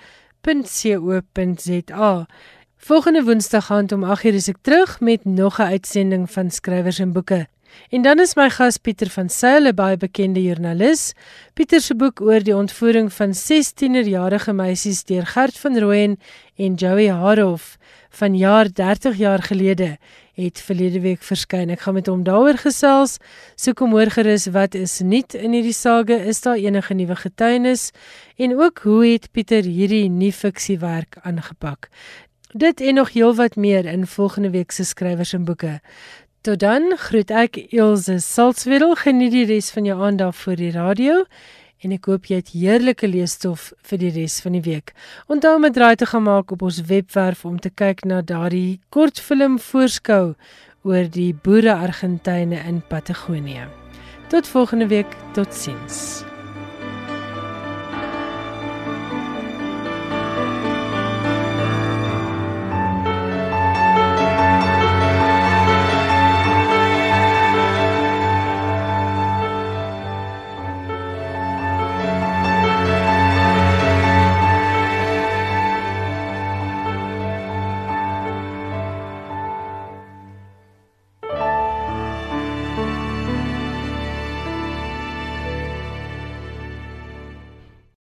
[2.76, 7.12] Volgende Woensdag gaan om 8:00 is ek terug met nog 'n uitsending van skrywers en
[7.12, 7.46] boeke.
[7.90, 11.12] En dan is my gas Pieter van Sail, 'n baie bekende joernalis.
[11.54, 16.18] Pieter se boek oor die ontvoering van 16-jarige meisies deur Gert van Rooyen
[16.56, 17.78] en Joey Harof
[18.10, 19.98] van jaar 30 jaar gelede
[20.34, 21.70] het verlede week verskyn.
[21.70, 23.18] Ek gaan met hom daaroor gesels.
[23.60, 26.16] Soek hom hoor gerus wat is nuut in hierdie saga?
[26.16, 27.90] Is daar enige nuwe getuienis?
[28.36, 31.90] En ook hoe het Pieter hierdie nuwe fiksiewerk aangepak?
[32.50, 35.80] Dit en nog heelwat meer in volgende week se skrywers en boeke.
[36.40, 38.94] Tot dan groet ek Ilse Salzwedel.
[38.96, 41.24] Geniet die res van jou aandag vir die radio
[41.84, 44.94] en ek hoop jy het heerlike leesstof vir die res van die week.
[45.28, 48.80] Onthou om 'n draai te gaan maak op ons webwerf om te kyk na daardie
[48.88, 50.34] kortfilm voorskou
[50.82, 53.68] oor die boere Argentyne in Patagonië.
[54.28, 56.29] Tot volgende week, totsiens.